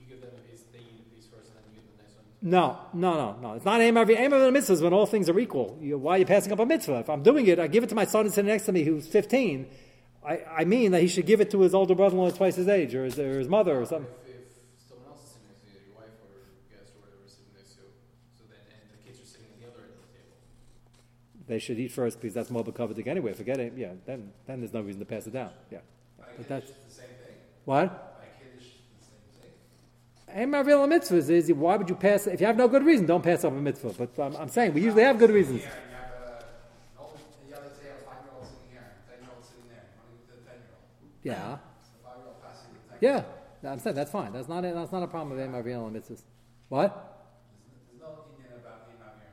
you 0.00 0.06
give 0.06 0.20
them 0.20 0.30
a 0.36 0.40
piece, 0.50 0.62
they 0.72 0.78
eat 0.78 1.00
a 1.00 1.14
piece 1.14 1.26
first, 1.26 1.48
and 1.48 1.56
then 1.56 1.64
you 1.72 1.80
give 1.80 1.84
them 1.84 1.96
the 1.96 2.02
next 2.02 2.16
one. 2.16 2.50
No, 2.50 2.78
no, 2.92 3.14
no, 3.14 3.38
no. 3.40 3.54
It's 3.54 3.64
not 3.64 3.80
Amar 3.80 4.04
Amar 4.04 4.38
V'yal 4.38 4.52
mitzvahs 4.52 4.82
when 4.82 4.92
all 4.92 5.06
things 5.06 5.28
are 5.28 5.38
equal. 5.38 5.78
You, 5.80 5.98
why 5.98 6.16
are 6.16 6.18
you 6.18 6.26
passing 6.26 6.52
up 6.52 6.58
a 6.58 6.66
mitzvah? 6.66 7.00
If 7.00 7.08
I'm 7.10 7.22
doing 7.22 7.46
it, 7.46 7.58
I 7.58 7.66
give 7.68 7.84
it 7.84 7.88
to 7.88 7.94
my 7.94 8.04
son 8.04 8.24
who's 8.24 8.34
sitting 8.34 8.50
next 8.50 8.66
to 8.66 8.72
me 8.72 8.84
who's 8.84 9.06
15. 9.06 9.66
I, 10.24 10.40
I 10.58 10.64
mean 10.64 10.92
that 10.92 11.00
he 11.00 11.08
should 11.08 11.24
give 11.24 11.40
it 11.40 11.50
to 11.52 11.60
his 11.60 11.74
older 11.74 11.94
brother-in-law 11.94 12.32
twice 12.32 12.56
his 12.56 12.68
age, 12.68 12.94
or 12.94 13.04
his, 13.06 13.18
or 13.18 13.38
his 13.38 13.48
mother, 13.48 13.80
or 13.80 13.86
something. 13.86 14.12
If, 14.28 14.60
if 14.76 14.84
someone 14.86 15.08
else 15.08 15.24
is 15.24 15.32
sitting 15.32 15.48
next 15.48 15.64
to 15.64 15.72
you, 15.72 15.88
your 15.88 15.96
wife 15.96 16.12
or 16.20 16.52
guest 16.68 16.92
or 16.92 17.00
whatever 17.00 17.24
is 17.24 17.32
sitting 17.32 17.56
next 17.56 17.80
to 17.80 17.88
you, 17.88 17.96
so 18.36 18.44
then, 18.44 18.60
and 18.68 18.92
the 18.92 19.00
kids 19.08 19.24
are 19.24 19.30
sitting 19.30 19.48
at 19.56 19.56
the 19.56 19.72
other 19.72 19.88
end 19.88 19.96
of 19.96 20.04
the 20.04 20.12
table. 20.12 20.36
They 21.48 21.58
should 21.58 21.78
eat 21.78 21.90
first 21.90 22.20
because 22.20 22.34
that's 22.34 22.50
more 22.50 22.62
covered 22.64 23.06
anyway. 23.08 23.32
Forget 23.32 23.58
it. 23.58 23.72
Yeah, 23.76 23.92
then 24.06 24.32
then 24.46 24.60
there's 24.60 24.72
no 24.72 24.82
reason 24.82 25.00
to 25.00 25.06
pass 25.06 25.26
it 25.26 25.32
down. 25.32 25.50
Yeah, 25.70 25.78
but 26.18 26.46
that's 26.48 26.66
the 26.66 26.74
same 26.88 27.06
thing. 27.24 27.36
what. 27.64 27.88
By 27.88 28.26
Kiddush, 28.38 28.68
the 29.00 29.06
same 29.06 29.50
thing. 30.28 30.36
Hey, 30.36 30.46
Marvil 30.46 30.86
mitzvahs 30.86 31.30
is 31.30 31.52
why 31.52 31.76
would 31.76 31.88
you 31.88 31.96
pass? 31.96 32.26
If 32.26 32.40
you 32.40 32.46
have 32.46 32.56
no 32.56 32.68
good 32.68 32.84
reason, 32.84 33.06
don't 33.06 33.22
pass 33.22 33.44
up 33.44 33.52
a 33.52 33.56
mitzvah. 33.56 33.94
But 33.98 34.18
um, 34.22 34.36
I'm 34.38 34.48
saying 34.48 34.74
we 34.74 34.82
usually 34.82 35.02
have 35.04 35.18
good 35.18 35.30
reasons. 35.30 35.62
Here, 35.62 35.70
you 35.70 35.96
have 35.96 36.10
a, 36.12 36.36
an 36.36 36.44
old, 37.00 37.18
the 37.48 37.56
other 37.56 37.68
day, 37.70 37.90
a 37.90 38.04
five-year-old 38.04 38.44
sitting 38.44 38.70
here, 38.70 38.84
a 38.84 39.10
ten-year-old 39.10 39.44
sitting 39.44 39.68
there, 39.70 39.84
one 39.96 40.08
of 40.12 40.20
the 40.28 40.36
ten-year-old. 40.44 41.24
Yeah, 41.24 41.58
The 42.04 42.46
passing 42.46 42.72
the 42.90 43.06
ten. 43.06 43.24
yeah. 43.24 43.70
I'm 43.72 43.78
saying 43.80 43.96
that's 43.96 44.12
fine. 44.12 44.32
That's 44.32 44.48
not 44.48 44.64
a, 44.64 44.72
that's 44.72 44.92
not 44.92 45.02
a 45.02 45.08
problem 45.08 45.36
with 45.36 45.50
Marvil 45.50 45.90
mitzvahs. 45.90 46.22
What? 46.68 46.90
There's 47.90 48.02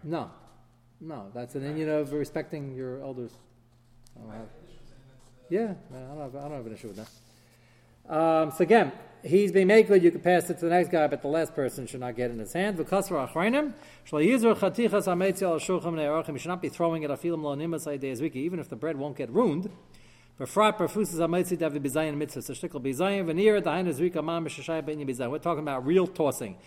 no 0.10 0.32
No. 1.01 1.29
That's 1.34 1.55
an 1.55 1.63
Indian 1.63 1.89
of 1.89 2.13
respecting 2.13 2.73
your 2.75 3.01
elders. 3.01 3.31
I 4.15 4.21
don't 4.21 4.31
have- 4.31 4.49
Yeah, 5.49 5.73
I 5.93 5.97
don't 5.99 6.19
have, 6.19 6.36
I 6.36 6.41
don't 6.41 6.51
have 6.51 6.65
an 6.65 6.73
issue 6.73 6.88
with 6.88 6.97
that. 6.97 7.10
Um, 8.08 8.51
so 8.51 8.62
again, 8.63 8.91
he's 9.23 9.51
being 9.51 9.67
made 9.67 9.88
good. 9.88 10.03
You 10.03 10.12
can 10.12 10.21
pass 10.21 10.49
it 10.49 10.60
to 10.60 10.65
the 10.65 10.71
next 10.71 10.89
guy, 10.89 11.08
but 11.08 11.21
the 11.21 11.27
last 11.27 11.55
person 11.55 11.88
should 11.88 11.99
not 11.99 12.15
get 12.15 12.31
in 12.31 12.39
his 12.39 12.53
hand. 12.53 12.77
You 12.77 12.86
should 12.86 12.93
not 16.47 16.62
be 16.62 16.69
throwing 16.69 17.03
it 17.03 17.12
even 18.36 18.60
if 18.60 18.69
the 18.69 18.75
bread 18.75 18.95
won't 18.97 19.17
get 19.17 19.29
ruined. 19.31 19.69
We're 20.38 20.45
talking 25.39 25.60
about 25.60 25.86
real 25.86 26.08
tossing. 26.08 26.58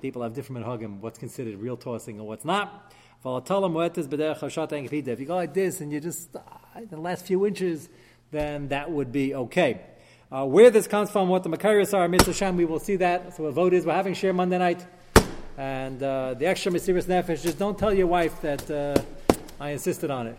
People 0.00 0.22
have 0.22 0.32
different 0.32 0.64
minhagim, 0.64 1.00
what's 1.00 1.18
considered 1.18 1.58
real 1.58 1.76
tossing 1.76 2.18
and 2.18 2.26
what's 2.28 2.44
not. 2.44 2.92
If 3.26 5.20
you 5.20 5.26
go 5.26 5.34
like 5.34 5.52
this 5.52 5.80
and 5.80 5.92
you 5.92 5.98
just, 5.98 6.36
uh, 6.36 6.40
the 6.88 6.96
last 6.96 7.26
few 7.26 7.44
inches, 7.44 7.88
then 8.30 8.68
that 8.68 8.88
would 8.88 9.10
be 9.10 9.34
okay. 9.34 9.80
Uh, 10.30 10.44
where 10.46 10.70
this 10.70 10.86
comes 10.86 11.10
from, 11.10 11.28
what 11.28 11.42
the 11.42 11.48
Makarios 11.48 11.92
are, 11.92 12.06
Mitzvah 12.06 12.32
Shem, 12.32 12.56
we 12.56 12.64
will 12.64 12.78
see 12.78 12.94
that. 12.96 13.36
So 13.36 13.42
the 13.42 13.50
vote 13.50 13.74
is 13.74 13.84
we're 13.84 13.94
having 13.94 14.14
share 14.14 14.32
Monday 14.32 14.58
night. 14.58 14.86
And 15.58 16.00
uh, 16.00 16.34
the 16.34 16.46
extra 16.46 16.70
mysterious 16.70 17.06
nefesh, 17.06 17.42
just 17.42 17.58
don't 17.58 17.76
tell 17.76 17.92
your 17.92 18.06
wife 18.06 18.40
that 18.42 18.70
uh, 18.70 18.94
I 19.58 19.70
insisted 19.70 20.08
on 20.08 20.28
it. 20.28 20.38